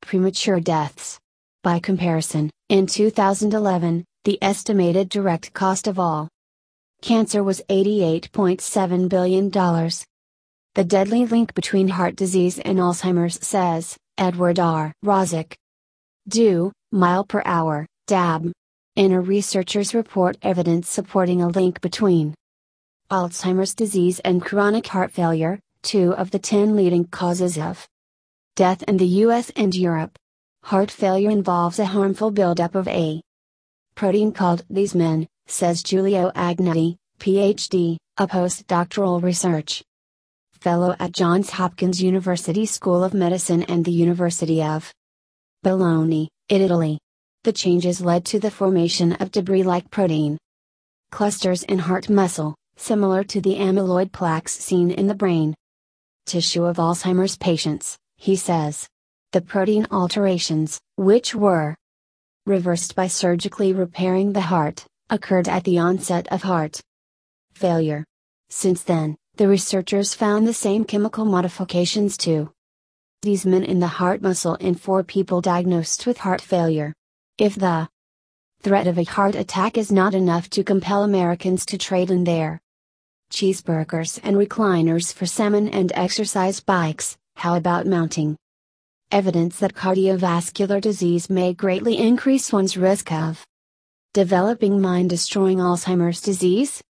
[0.00, 1.18] Premature deaths.
[1.62, 6.30] By comparison, in 2011, the estimated direct cost of all
[7.02, 9.50] cancer was $88.7 billion.
[9.50, 14.94] The deadly link between heart disease and Alzheimer's says, Edward R.
[15.04, 15.52] Rosick.
[16.26, 18.52] Do, mile per hour, DAB.
[18.96, 22.34] In a researcher's report, evidence supporting a link between
[23.10, 27.88] Alzheimer's disease and chronic heart failure, two of the 10 leading causes of
[28.54, 30.18] death in the US and Europe.
[30.64, 33.22] Heart failure involves a harmful buildup of a
[33.94, 39.82] protein called desmin, says Giulio Agnetti, PhD, a postdoctoral research
[40.52, 44.92] fellow at Johns Hopkins University School of Medicine and the University of
[45.62, 46.98] Bologna, Italy.
[47.44, 50.36] The changes led to the formation of debris like protein
[51.10, 55.54] clusters in heart muscle, similar to the amyloid plaques seen in the brain
[56.24, 58.88] tissue of Alzheimer's patients, he says.
[59.32, 61.74] The protein alterations, which were
[62.46, 66.80] reversed by surgically repairing the heart, occurred at the onset of heart
[67.52, 68.04] failure.
[68.48, 72.52] Since then, the researchers found the same chemical modifications to
[73.22, 76.94] desmin in the heart muscle in four people diagnosed with heart failure.
[77.36, 77.88] If the
[78.62, 82.60] threat of a heart attack is not enough to compel Americans to trade in their
[83.30, 88.36] cheeseburgers and recliners for salmon and exercise bikes, how about mounting?
[89.10, 93.44] Evidence that cardiovascular disease may greatly increase one's risk of
[94.14, 96.82] developing mind destroying Alzheimer's disease?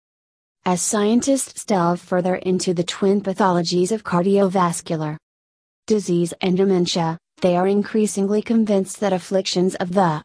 [0.64, 5.16] As scientists delve further into the twin pathologies of cardiovascular
[5.86, 10.22] disease and dementia, they are increasingly convinced that afflictions of the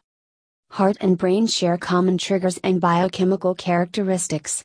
[0.70, 4.64] heart and brain share common triggers and biochemical characteristics,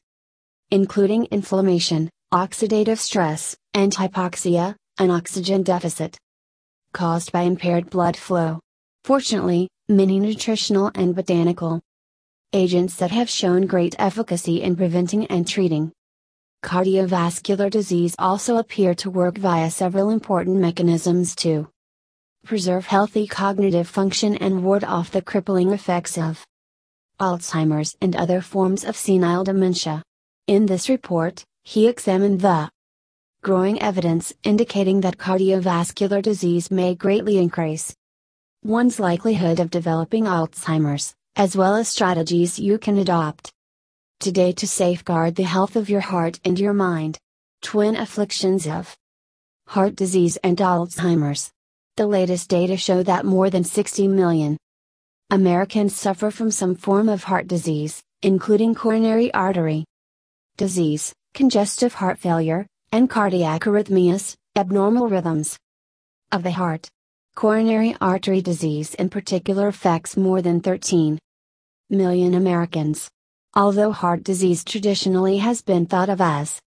[0.71, 6.17] including inflammation, oxidative stress, and hypoxia, an oxygen deficit
[6.93, 8.59] caused by impaired blood flow.
[9.03, 11.81] Fortunately, many nutritional and botanical
[12.53, 15.91] agents that have shown great efficacy in preventing and treating.
[16.63, 21.69] Cardiovascular disease also appear to work via several important mechanisms to
[22.43, 26.45] preserve healthy cognitive function and ward off the crippling effects of
[27.19, 30.03] Alzheimer's and other forms of senile dementia.
[30.49, 32.71] In this report, he examined the
[33.43, 37.93] growing evidence indicating that cardiovascular disease may greatly increase
[38.63, 43.51] one's likelihood of developing Alzheimer's as well as strategies you can adopt
[44.19, 47.19] today to safeguard the health of your heart and your mind.
[47.61, 48.97] Twin afflictions of
[49.67, 51.51] heart disease and Alzheimer's.
[51.95, 54.57] The latest data show that more than 60 million
[55.29, 59.85] Americans suffer from some form of heart disease, including coronary artery
[60.59, 65.57] disease, congestive heart failure, and cardiac arrhythmias, abnormal rhythms
[66.31, 66.87] of the heart.
[67.35, 71.17] Coronary artery disease in particular affects more than 13
[71.89, 73.09] million Americans.
[73.55, 76.59] Although heart disease traditionally has been thought of as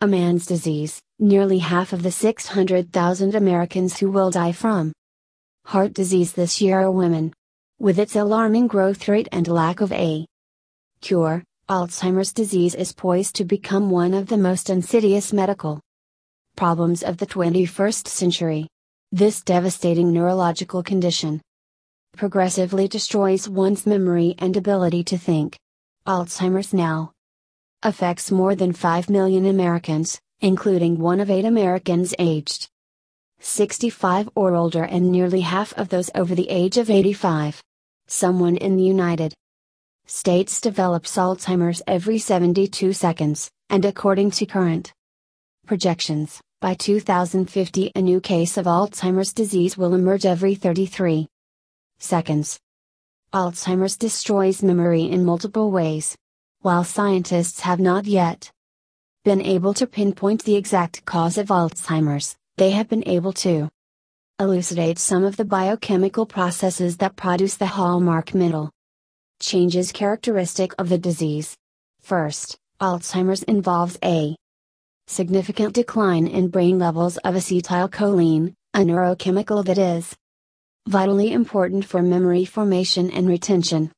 [0.00, 4.92] a man's disease, nearly half of the 600,000 Americans who will die from
[5.66, 7.32] heart disease this year are women.
[7.80, 10.24] With its alarming growth rate and lack of a
[11.00, 15.80] cure, Alzheimer's disease is poised to become one of the most insidious medical
[16.54, 18.68] problems of the 21st century.
[19.10, 21.42] This devastating neurological condition
[22.16, 25.58] progressively destroys one's memory and ability to think.
[26.06, 27.10] Alzheimer's now
[27.82, 32.68] affects more than 5 million Americans, including one of eight Americans aged
[33.40, 37.60] 65 or older and nearly half of those over the age of 85.
[38.06, 39.34] Someone in the United
[40.08, 44.92] States develops Alzheimer's every 72 seconds, and according to current
[45.66, 51.26] projections, by 2050 a new case of Alzheimer's disease will emerge every 33
[51.98, 52.56] seconds.
[53.32, 56.16] Alzheimer's destroys memory in multiple ways.
[56.60, 58.52] While scientists have not yet
[59.24, 63.68] been able to pinpoint the exact cause of Alzheimer's, they have been able to
[64.38, 68.70] elucidate some of the biochemical processes that produce the hallmark mental
[69.40, 71.56] changes characteristic of the disease.
[72.00, 74.36] First, Alzheimer's involves a
[75.06, 80.14] significant decline in brain levels of acetylcholine, a neurochemical that is
[80.86, 83.90] vitally important for memory formation and retention.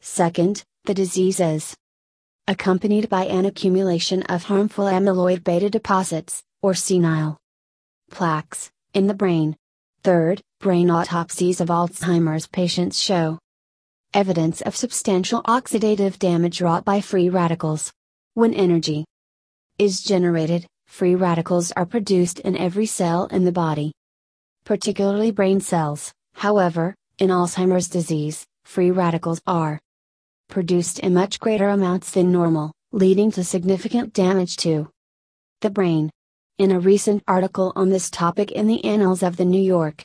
[0.00, 1.74] Second, the disease is
[2.46, 7.36] accompanied by an accumulation of harmful amyloid beta deposits, or senile
[8.10, 9.56] plaques, in the brain.
[10.04, 13.38] Third, brain autopsies of Alzheimer's patients show
[14.16, 17.92] evidence of substantial oxidative damage wrought by free radicals.
[18.32, 19.04] When energy
[19.78, 23.92] is generated, free radicals are produced in every cell in the body,
[24.64, 26.14] particularly brain cells.
[26.34, 29.78] However, in Alzheimer's disease, free radicals are
[30.48, 34.88] produced in much greater amounts than normal, leading to significant damage to
[35.60, 36.08] the brain.
[36.58, 40.04] In a recent article on this topic in the Annals of the New York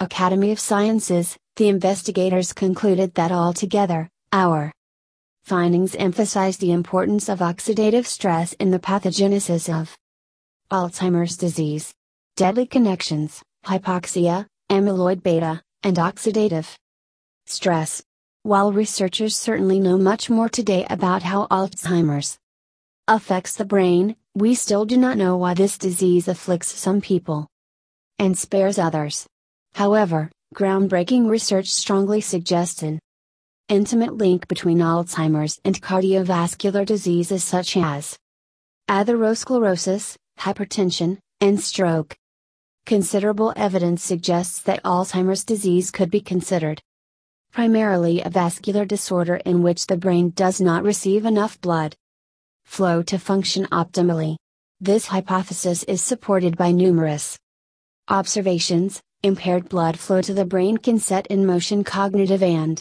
[0.00, 4.70] Academy of Sciences, the investigators concluded that altogether, our
[5.42, 9.98] findings emphasize the importance of oxidative stress in the pathogenesis of
[10.70, 11.92] Alzheimer's disease.
[12.36, 16.76] Deadly connections, hypoxia, amyloid beta, and oxidative
[17.46, 18.00] stress.
[18.44, 22.38] While researchers certainly know much more today about how Alzheimer's
[23.08, 27.48] affects the brain, we still do not know why this disease afflicts some people
[28.20, 29.26] and spares others.
[29.78, 32.98] However, groundbreaking research strongly suggests an
[33.68, 38.18] intimate link between Alzheimer's and cardiovascular diseases such as
[38.90, 42.16] atherosclerosis, hypertension, and stroke.
[42.86, 46.82] Considerable evidence suggests that Alzheimer's disease could be considered
[47.52, 51.94] primarily a vascular disorder in which the brain does not receive enough blood
[52.64, 54.34] flow to function optimally.
[54.80, 57.38] This hypothesis is supported by numerous
[58.08, 59.00] observations.
[59.24, 62.80] Impaired blood flow to the brain can set in motion cognitive and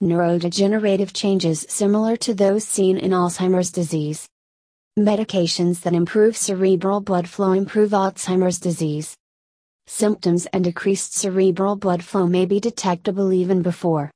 [0.00, 4.28] neurodegenerative changes similar to those seen in Alzheimer's disease.
[4.96, 9.16] Medications that improve cerebral blood flow improve Alzheimer's disease
[9.88, 14.12] symptoms and decreased cerebral blood flow may be detectable even before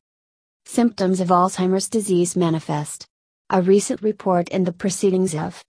[0.66, 3.04] symptoms of Alzheimer's disease manifest.
[3.50, 5.64] A recent report in the Proceedings of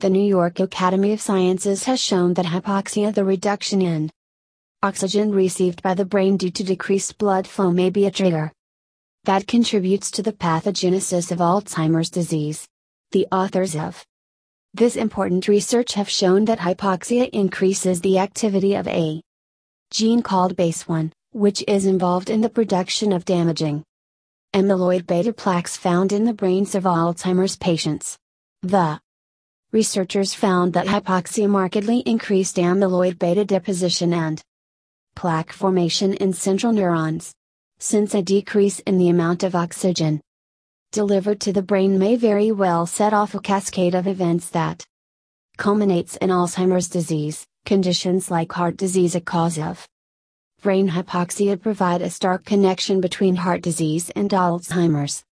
[0.00, 4.10] the New York Academy of Sciences has shown that hypoxia, the reduction in
[4.86, 8.52] oxygen received by the brain due to decreased blood flow, may be a trigger
[9.24, 12.68] that contributes to the pathogenesis of Alzheimer's disease.
[13.10, 14.04] The authors of
[14.72, 19.20] this important research have shown that hypoxia increases the activity of a
[19.90, 23.82] gene called BACE1, which is involved in the production of damaging
[24.54, 28.16] amyloid beta plaques found in the brains of Alzheimer's patients.
[28.62, 29.00] The
[29.72, 34.40] researchers found that hypoxia markedly increased amyloid beta deposition and
[35.16, 37.34] plaque formation in central neurons.
[37.80, 40.20] Since a decrease in the amount of oxygen
[40.92, 44.86] delivered to the brain may very well set off a cascade of events that
[45.56, 49.88] culminates in Alzheimer's disease, Conditions like heart disease, a cause of
[50.62, 55.24] brain hypoxia, provide a stark connection between heart disease and Alzheimer's.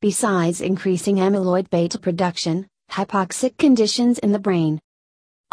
[0.00, 4.78] Besides increasing amyloid beta production, hypoxic conditions in the brain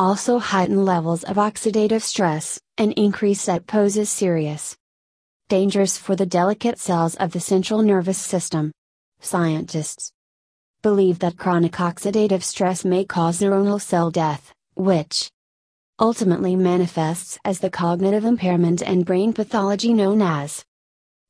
[0.01, 4.75] also heighten levels of oxidative stress, an increase that poses serious
[5.47, 8.71] dangers for the delicate cells of the central nervous system.
[9.19, 10.11] Scientists
[10.81, 15.29] believe that chronic oxidative stress may cause neuronal cell death, which
[15.99, 20.63] ultimately manifests as the cognitive impairment and brain pathology known as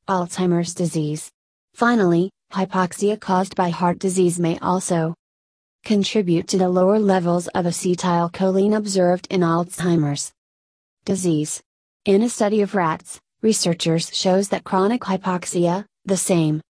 [0.07, 1.29] Alzheimer's disease.
[1.73, 5.13] Finally, hypoxia caused by heart disease may also
[5.83, 10.31] contribute to the lower levels of acetylcholine observed in Alzheimer's
[11.05, 11.61] disease.
[12.05, 16.61] In a study of rats, researchers shows that chronic hypoxia, the same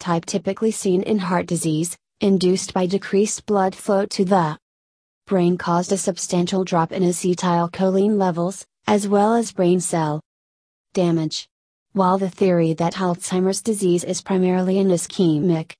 [0.00, 4.58] type typically seen in heart disease, induced by decreased blood flow to the
[5.26, 10.20] brain caused a substantial drop in acetylcholine levels, as well as brain cell
[10.94, 11.46] damage.
[11.92, 15.74] While the theory that Alzheimer's disease is primarily an ischemic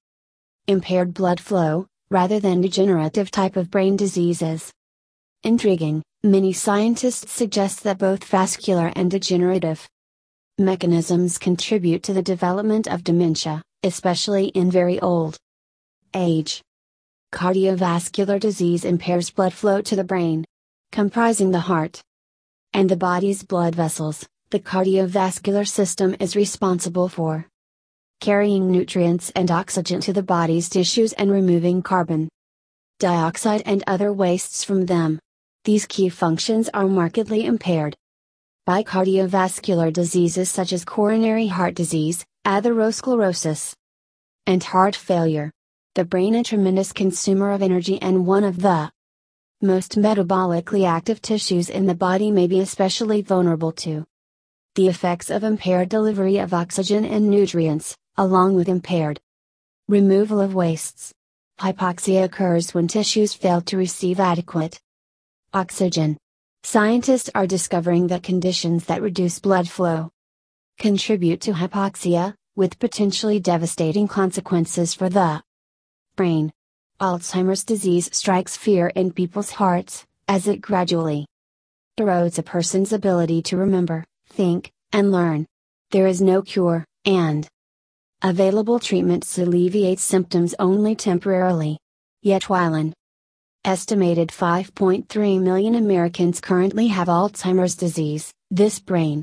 [0.67, 4.73] impaired blood flow, rather than degenerative type of brain diseases
[5.45, 9.89] intriguing, many scientists suggest that both vascular and degenerative
[10.59, 15.37] mechanisms contribute to the development of dementia, especially in very old
[16.15, 16.63] Age.
[17.33, 20.45] Cardiovascular disease impairs blood flow to the brain,
[20.91, 22.01] comprising the heart
[22.73, 24.27] and the body's blood vessels.
[24.51, 27.48] The cardiovascular system is responsible for
[28.21, 32.29] carrying nutrients and oxygen to the body's tissues and removing carbon
[32.99, 35.19] dioxide and other wastes from them.
[35.65, 37.95] These key functions are markedly impaired
[38.67, 43.75] by cardiovascular diseases such as coronary heart disease, atherosclerosis,
[44.47, 45.51] and heart failure
[45.99, 48.89] the brain a tremendous consumer of energy and one of the
[49.61, 54.05] most metabolically active tissues in the body may be especially vulnerable to
[54.77, 59.21] the effects of impaired delivery of oxygen and nutrients, along with impaired
[59.89, 61.15] removal of wastes.
[61.61, 64.79] Hypoxia occurs when tissues fail to receive adequate
[65.55, 66.19] oxygen.
[66.65, 70.11] Scientists are discovering that conditions that reduce blood flow
[70.79, 75.41] contribute to hypoxia, with potentially devastating consequences for the
[76.17, 76.53] brain.
[77.01, 81.25] Alzheimer's disease strikes fear in people's hearts, as it gradually
[81.99, 85.47] erodes a person's ability to remember, think, and learn.
[85.91, 87.49] There is no cure, and
[88.23, 91.79] available treatments alleviate symptoms only temporarily.
[92.23, 92.93] Yet while an
[93.65, 99.23] estimated 5.3 million Americans currently have Alzheimer's disease, this brain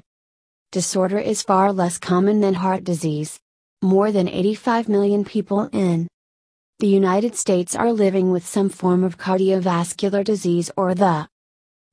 [0.72, 3.39] disorder is far less common than heart disease.
[3.82, 6.08] More than 85 million people in
[6.80, 11.28] the United States are living with some form of cardiovascular disease or the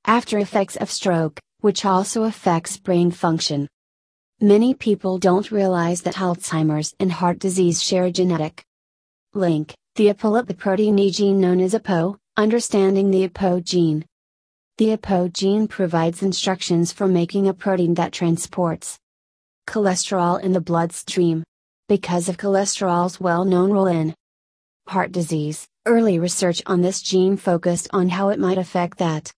[0.05, 3.67] after effects of stroke, which also affects brain function.
[4.41, 8.63] Many people don't realize that Alzheimer's and heart disease share a genetic
[9.33, 14.05] link, the apolipoprotein E gene known as APOE, understanding the APOE gene.
[14.77, 18.97] The APOE gene provides instructions for making a protein that transports
[19.67, 21.43] cholesterol in the bloodstream.
[21.87, 24.15] Because of cholesterol's well known role in
[24.87, 29.31] heart disease, early research on this gene focused on how it might affect that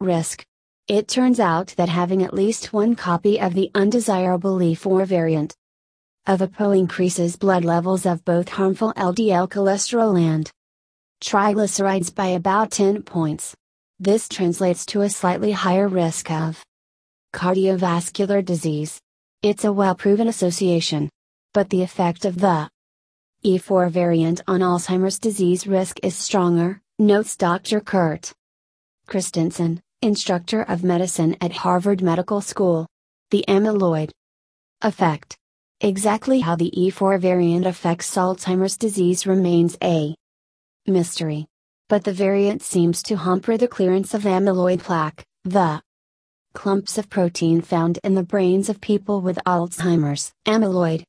[0.00, 0.44] risk.
[0.90, 5.54] It turns out that having at least one copy of the undesirable E4 variant
[6.26, 10.50] of APOE increases blood levels of both harmful LDL cholesterol and
[11.22, 13.54] triglycerides by about 10 points.
[14.00, 16.60] This translates to a slightly higher risk of
[17.32, 19.00] cardiovascular disease.
[19.44, 21.08] It's a well proven association.
[21.54, 22.68] But the effect of the
[23.44, 27.80] E4 variant on Alzheimer's disease risk is stronger, notes Dr.
[27.80, 28.32] Kurt
[29.06, 32.86] Christensen, instructor of medicine at Harvard Medical School.
[33.30, 34.10] The amyloid
[34.80, 35.36] effect.
[35.82, 40.14] Exactly how the E4 variant affects Alzheimer's disease remains a
[40.86, 41.46] mystery.
[41.88, 45.82] But the variant seems to hamper the clearance of amyloid plaque, the
[46.54, 50.32] clumps of protein found in the brains of people with Alzheimer's.
[50.46, 51.02] Amyloid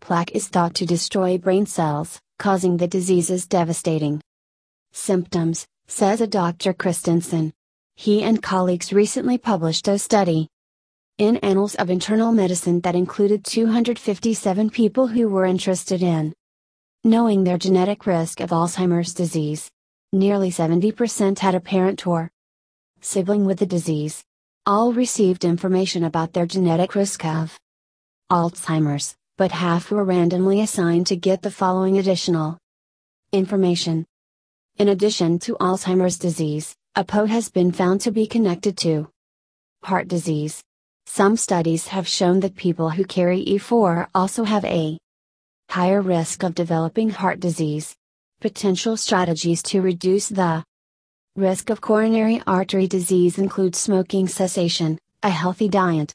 [0.00, 4.22] plaque is thought to destroy brain cells, causing the disease's devastating
[4.92, 6.72] symptoms, says a Dr.
[6.72, 7.52] Christensen.
[7.96, 10.48] He and colleagues recently published a study
[11.18, 16.34] in Annals of Internal Medicine that included 257 people who were interested in
[17.04, 19.70] knowing their genetic risk of Alzheimer's disease.
[20.12, 22.30] Nearly 70% had a parent or
[23.00, 24.24] sibling with the disease.
[24.66, 27.58] All received information about their genetic risk of
[28.30, 32.56] Alzheimer's but half were randomly assigned to get the following additional
[33.32, 34.06] information.
[34.78, 39.08] In addition to Alzheimer's disease, APOE has been found to be connected to
[39.82, 40.62] heart disease.
[41.06, 44.96] Some studies have shown that people who carry E4 also have a
[45.68, 47.96] higher risk of developing heart disease.
[48.40, 50.62] Potential strategies to reduce the
[51.34, 56.14] risk of coronary artery disease include smoking cessation, a healthy diet,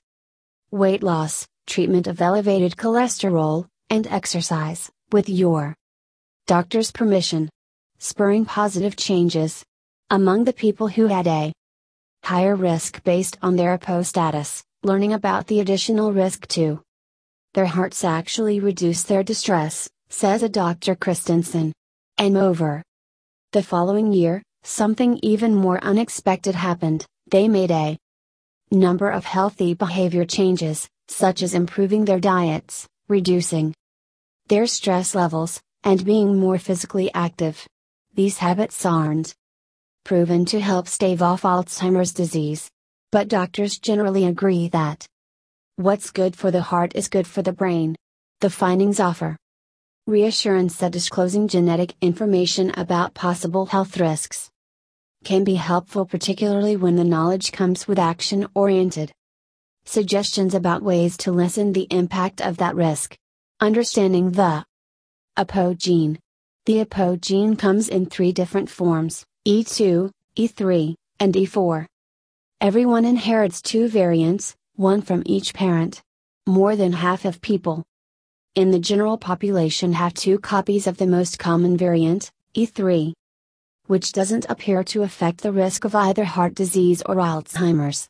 [0.71, 4.89] weight loss, treatment of elevated cholesterol, and exercise.
[5.11, 5.75] with your
[6.47, 7.49] doctor's permission,
[7.97, 9.65] spurring positive changes.
[10.11, 11.53] Among the people who had a
[12.23, 16.81] higher risk based on their APOE status, learning about the additional risk to
[17.53, 20.95] their hearts actually reduced their distress, says a Dr.
[20.95, 21.73] Christensen.
[22.17, 22.81] And over
[23.51, 27.95] the following year, something even more unexpected happened, they made a
[28.71, 33.75] number of healthy behavior changes, such as improving their diets, reducing
[34.47, 37.67] their stress levels, and being more physically active.
[38.15, 39.35] These habits aren't
[40.03, 42.69] proven to help stave off Alzheimer's disease.
[43.11, 45.07] But doctors generally agree that
[45.75, 47.95] what's good for the heart is good for the brain.
[48.41, 49.37] The findings offer
[50.07, 54.49] reassurance that disclosing genetic information about possible health risks
[55.23, 59.11] can be helpful, particularly when the knowledge comes with action oriented
[59.85, 63.15] suggestions about ways to lessen the impact of that risk.
[63.59, 64.63] Understanding the
[65.37, 66.19] APOE gene.
[66.65, 71.87] The APOE gene comes in three different forms E2, E3, and E4.
[72.61, 76.03] Everyone inherits two variants, one from each parent.
[76.45, 77.83] More than half of people
[78.53, 83.11] in the general population have two copies of the most common variant, E3,
[83.87, 88.07] which doesn't appear to affect the risk of either heart disease or Alzheimer's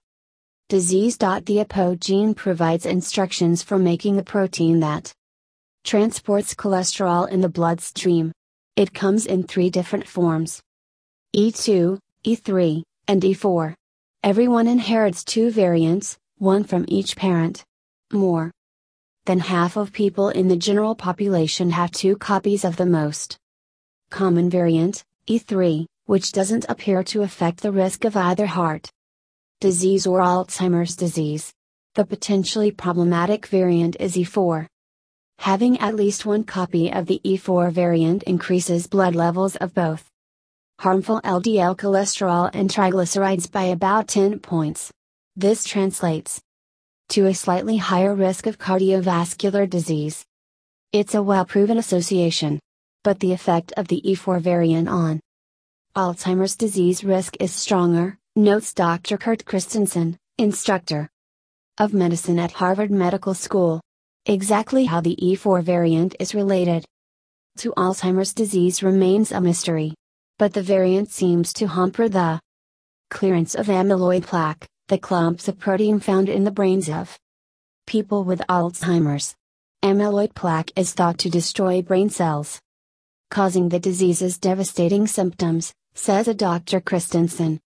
[0.68, 1.16] disease.
[1.16, 5.14] The APOE gene provides instructions for making the protein that
[5.86, 8.34] transports cholesterol in the bloodstream.
[8.76, 10.62] It comes in three different forms
[11.36, 13.76] E2, E3, and E4.
[14.24, 17.64] Everyone inherits two variants, one from each parent.
[18.12, 18.52] More
[19.26, 23.38] than half of people in the general population have two copies of the most
[24.10, 28.90] common variant, E3, which doesn't appear to affect the risk of either heart
[29.62, 31.54] disease or Alzheimer's disease.
[31.94, 34.66] The potentially problematic variant is E4.
[35.38, 40.09] Having at least one copy of the E4 variant increases blood levels of both
[40.80, 44.90] harmful LDL cholesterol and triglycerides by about 10 points.
[45.36, 46.40] This translates
[47.10, 50.24] to a slightly higher risk of cardiovascular disease.
[50.94, 52.62] It's a well proven association.
[53.04, 55.20] But the effect of the E4 variant on
[55.98, 59.18] Alzheimer's disease risk is stronger, notes Dr.
[59.18, 61.10] Kurt Christensen, instructor
[61.78, 63.82] of medicine at Harvard Medical School.
[64.26, 66.86] Exactly how the E4 variant is related
[67.58, 69.94] to Alzheimer's disease remains a mystery
[70.40, 72.40] but the variant seems to hamper the
[73.10, 77.20] clearance of amyloid plaque, the clumps of protein found in the brains of
[77.86, 79.36] people with Alzheimer's.
[79.84, 82.58] Amyloid plaque is thought to destroy brain cells,
[83.30, 86.80] causing the disease's devastating symptoms, says a Dr.
[86.80, 87.60] Christensen.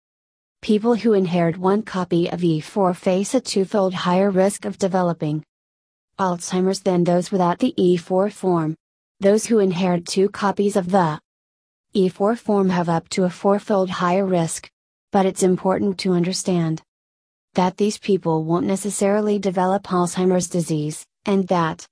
[0.63, 5.45] People who inherit one copy of E4 face a twofold higher risk of developing
[6.19, 8.77] Alzheimer's than those without the E4 form.
[9.21, 11.21] Those who inherit two copies of the
[11.95, 14.71] E4 form have up to a fourfold higher risk.
[15.11, 16.81] But it's important to understand
[17.53, 21.87] that these people won't necessarily develop Alzheimer's disease, and that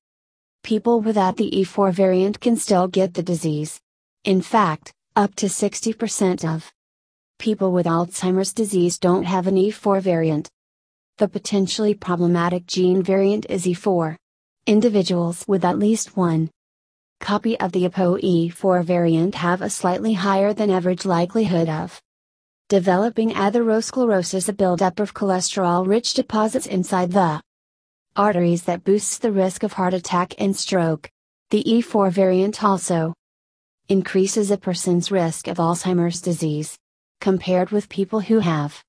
[0.62, 3.78] people without the E4 variant can still get the disease.
[4.24, 6.72] In fact, up to 60% of
[7.38, 10.48] people with Alzheimer's disease don't have an E4 variant.
[11.18, 14.16] The potentially problematic gene variant is E4.
[14.66, 16.50] Individuals with at least one
[17.20, 22.00] copy of the ApoE4 variant have a slightly higher than average likelihood of
[22.68, 27.40] developing atherosclerosis, a buildup of cholesterol rich deposits inside the
[28.16, 31.10] arteries that boosts the risk of heart attack and stroke.
[31.50, 33.14] The E4 variant also
[33.88, 36.76] increases a person's risk of Alzheimer's disease.
[37.20, 38.82] Compared with people who have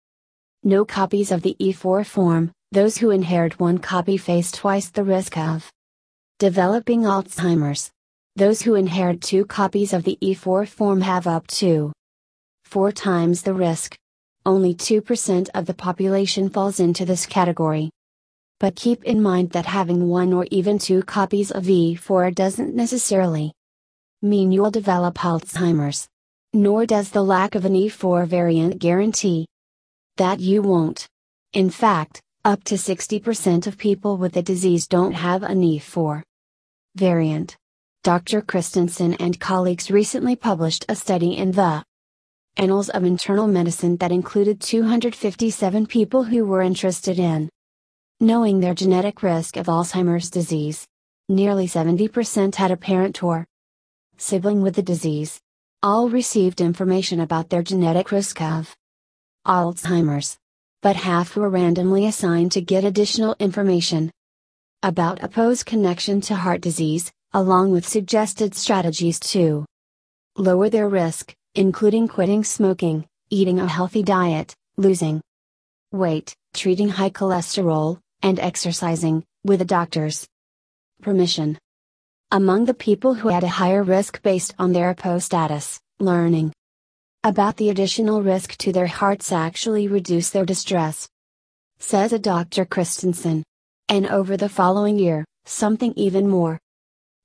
[0.63, 5.38] no copies of the E4 form, those who inherit one copy face twice the risk
[5.38, 5.69] of
[6.39, 7.91] developing Alzheimer's.
[8.38, 11.91] Those who inherit two copies of the E4 form have up to
[12.63, 13.97] four times the risk.
[14.45, 17.91] Only 2% of the population falls into this category.
[18.59, 23.51] But keep in mind that having one or even two copies of E4 doesn't necessarily
[24.21, 26.07] mean you'll develop Alzheimer's.
[26.53, 29.45] Nor does the lack of an E4 variant guarantee
[30.17, 31.07] that you won't.
[31.53, 36.23] In fact, up to 60% of people with the disease don't have an E4
[36.95, 37.57] variant.
[38.04, 38.41] Dr.
[38.41, 41.84] Christensen and colleagues recently published a study in the
[42.58, 47.47] Annals of Internal Medicine that included 257 people who were interested in
[48.20, 50.88] knowing their genetic risk of Alzheimer's disease.
[51.30, 53.45] Nearly 70% had a parent or
[54.18, 55.39] sibling with the disease.
[55.84, 58.76] All received information about their genetic risk of
[59.45, 60.39] Alzheimer's.
[60.82, 64.10] But half were randomly assigned to get additional information
[64.82, 69.65] about APOE's connection to heart disease, along with suggested strategies to
[70.36, 75.21] lower their risk, including quitting smoking, eating a healthy diet, losing
[75.93, 80.27] weight, treating high cholesterol, and exercising, with a doctor's
[81.01, 81.57] permission.
[82.32, 86.51] Among the people who had a higher risk based on their APOE status, learning
[87.23, 91.07] about the additional risk to their hearts actually reduced their distress.
[91.79, 92.65] Says a Dr.
[92.65, 93.43] Christensen.
[93.88, 96.59] And over the following year, something even more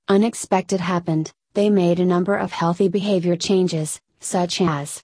[0.07, 5.01] unexpected happened, they made a number of healthy behavior changes, such as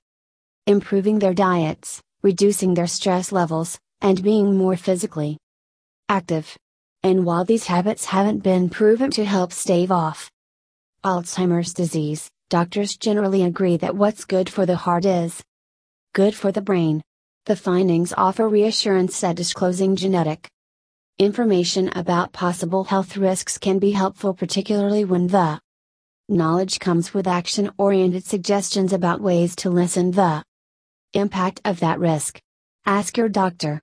[0.66, 5.38] improving their diets, reducing their stress levels, and being more physically
[6.10, 6.58] active.
[7.04, 10.30] And while these habits haven't been proven to help stave off
[11.04, 15.42] Alzheimer's disease, doctors generally agree that what's good for the heart is
[16.14, 17.02] good for the brain.
[17.46, 20.48] The findings offer reassurance that disclosing genetic
[21.20, 25.60] information about possible health risks can be helpful, particularly when the
[26.28, 30.44] knowledge comes with action oriented suggestions about ways to lessen the
[31.14, 32.40] impact of that risk.
[32.86, 33.80] Ask your doctor.